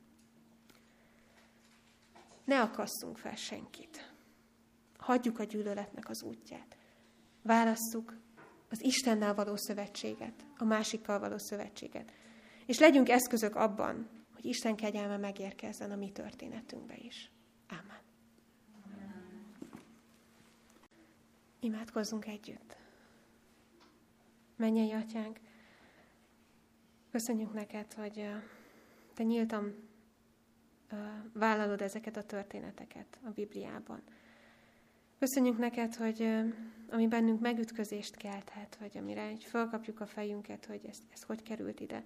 Ne 2.45 2.61
akasszunk 2.61 3.19
fel 3.19 3.37
senkit. 3.37 4.13
Hagyjuk 4.99 5.39
a 5.39 5.45
gyűlöletnek 5.45 6.09
az 6.09 6.23
útját. 6.23 6.77
Válasszuk 7.43 8.17
az 8.71 8.83
Istennel 8.85 9.35
való 9.35 9.57
szövetséget, 9.57 10.47
a 10.57 10.65
másikkal 10.65 11.19
való 11.19 11.39
szövetséget. 11.39 12.13
És 12.67 12.79
legyünk 12.79 13.09
eszközök 13.09 13.57
abban, 13.57 14.09
hogy 14.35 14.45
Isten 14.45 14.77
kegyelme 14.77 15.17
megérkezzen 15.17 15.91
a 15.91 15.97
mi 15.97 16.11
történetünkbe 16.11 16.97
is. 16.97 17.31
Ámen. 17.67 18.01
Imádkozzunk 21.61 22.27
együtt. 22.27 22.77
Menjél, 24.63 24.97
atyánk, 24.97 25.41
köszönjük 27.11 27.53
neked, 27.53 27.93
hogy 27.93 28.29
te 29.15 29.23
nyíltan 29.23 29.89
vállalod 31.33 31.81
ezeket 31.81 32.17
a 32.17 32.23
történeteket 32.23 33.19
a 33.25 33.31
Bibliában. 33.31 34.03
Köszönjük 35.19 35.59
neked, 35.59 35.95
hogy 35.95 36.29
ami 36.91 37.09
bennünk 37.09 37.41
megütközést 37.41 38.17
kelthet, 38.17 38.77
vagy 38.81 38.99
amire 38.99 39.23
egy 39.23 39.45
fölkapjuk 39.45 40.01
a 40.01 40.07
fejünket, 40.07 40.67
hogy 40.67 40.81
ez, 40.89 40.99
ez 41.13 41.23
hogy 41.23 41.43
került 41.43 41.81
ide. 41.81 42.05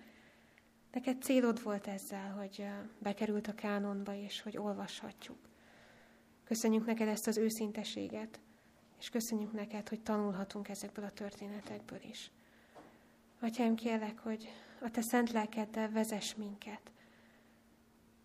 Neked 0.93 1.23
célod 1.23 1.63
volt 1.63 1.87
ezzel, 1.87 2.33
hogy 2.33 2.67
bekerült 2.99 3.47
a 3.47 3.55
kánonba, 3.55 4.15
és 4.15 4.43
hogy 4.43 4.57
olvashatjuk. 4.57 5.39
Köszönjük 6.45 6.87
neked 6.87 7.09
ezt 7.09 7.27
az 7.27 7.37
őszinteséget, 7.37 8.41
és 8.99 9.09
köszönjük 9.09 9.53
neked, 9.53 9.89
hogy 9.89 10.03
tanulhatunk 10.03 10.69
ezekből 10.69 11.05
a 11.05 11.13
történetekből 11.13 12.01
is. 12.03 12.31
Atyám, 13.41 13.75
kérlek, 13.75 14.19
hogy 14.19 14.49
a 14.81 14.91
te 14.91 15.01
szent 15.01 15.33
lelkeddel 15.33 15.91
vezess 15.91 16.35
minket. 16.35 16.91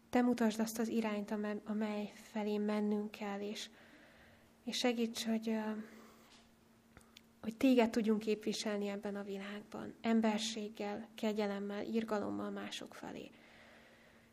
Te 0.09 0.21
mutasd 0.21 0.59
azt 0.59 0.79
az 0.79 0.87
irányt, 0.87 1.33
amely 1.65 2.11
felé 2.15 2.57
mennünk 2.57 3.11
kell, 3.11 3.39
és, 3.39 3.69
és 4.63 4.77
segíts, 4.77 5.25
hogy, 5.25 5.57
hogy 7.41 7.55
téged 7.57 7.89
tudjunk 7.89 8.19
képviselni 8.19 8.87
ebben 8.87 9.15
a 9.15 9.23
világban, 9.23 9.93
emberséggel, 10.01 11.07
kegyelemmel, 11.15 11.85
irgalommal 11.85 12.49
mások 12.49 12.93
felé. 12.93 13.31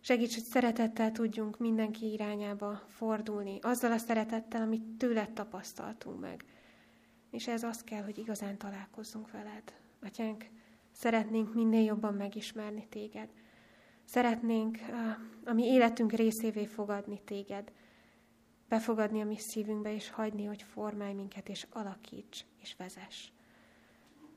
Segíts, 0.01 0.35
hogy 0.35 0.45
szeretettel 0.45 1.13
tudjunk 1.13 1.59
mindenki 1.59 2.13
irányába 2.13 2.83
fordulni, 2.89 3.59
azzal 3.63 3.93
a 3.93 3.99
szeretettel, 3.99 4.63
amit 4.63 4.83
tőled 4.83 5.31
tapasztaltunk 5.31 6.21
meg. 6.21 6.45
És 7.31 7.49
ez 7.49 7.63
azt 7.63 7.85
kell, 7.85 8.03
hogy 8.03 8.19
igazán 8.19 8.59
találkozzunk 8.59 9.31
veled. 9.31 9.75
Atyánk, 10.03 10.45
Szeretnénk 10.99 11.55
minél 11.55 11.85
jobban 11.85 12.15
megismerni 12.15 12.87
téged. 12.89 13.29
Szeretnénk 14.05 14.79
a 15.45 15.53
mi 15.53 15.65
életünk 15.65 16.13
részévé 16.13 16.67
fogadni 16.67 17.21
téged. 17.25 17.73
Befogadni 18.69 19.21
a 19.21 19.25
mi 19.25 19.37
szívünkbe, 19.37 19.95
és 19.95 20.11
hagyni, 20.11 20.45
hogy 20.45 20.63
formálj 20.63 21.13
minket, 21.13 21.49
és 21.49 21.67
alakíts, 21.71 22.45
és 22.63 22.75
vezess. 22.77 23.29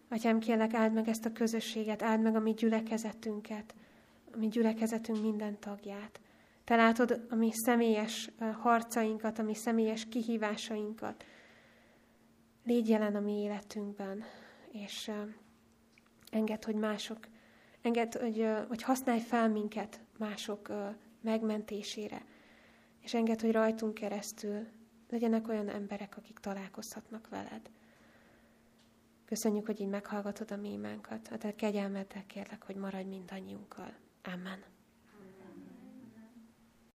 Atyám, 0.10 0.40
kérlek, 0.40 0.74
áld 0.74 0.94
meg 0.94 1.08
ezt 1.08 1.26
a 1.26 1.32
közösséget, 1.32 2.02
áld 2.02 2.22
meg 2.22 2.36
a 2.36 2.40
mi 2.40 2.54
gyülekezetünket, 2.54 3.76
a 4.34 4.38
mi 4.38 4.48
gyülekezetünk 4.48 5.22
minden 5.22 5.60
tagját. 5.60 6.20
Te 6.64 6.76
látod 6.76 7.26
a 7.30 7.36
mi 7.36 7.52
személyes 7.54 8.30
harcainkat, 8.60 9.40
a 9.40 9.44
mi 9.44 9.54
személyes 9.54 10.06
kihívásainkat. 10.10 11.26
Légy 12.64 12.90
jelen 12.90 13.16
a 13.16 13.20
mi 13.20 13.42
életünkben, 13.42 14.24
és 14.72 15.12
Engedd, 16.32 16.66
hogy 16.66 16.76
mások, 16.76 17.28
engedd, 17.82 18.20
hogy, 18.20 18.48
hogy 18.68 18.82
használj 18.84 19.20
fel 19.20 19.50
minket 19.50 20.00
mások 20.18 20.72
megmentésére, 21.22 22.26
és 23.02 23.14
engedd, 23.14 23.42
hogy 23.42 23.52
rajtunk 23.52 23.94
keresztül 23.94 24.68
legyenek 25.10 25.48
olyan 25.48 25.70
emberek, 25.70 26.18
akik 26.18 26.40
találkozhatnak 26.40 27.30
veled. 27.30 27.70
Köszönjük, 29.26 29.66
hogy 29.66 29.82
így 29.82 29.88
meghallgatod 29.88 30.52
a 30.52 30.56
mi 30.56 30.72
imánkat. 30.72 31.28
A 31.32 31.38
te 31.38 31.56
kegyelmeddel 31.56 32.26
kérlek, 32.26 32.64
hogy 32.64 32.76
maradj 32.76 33.08
mindannyiunkkal. 33.08 33.94
Amen. 34.24 34.71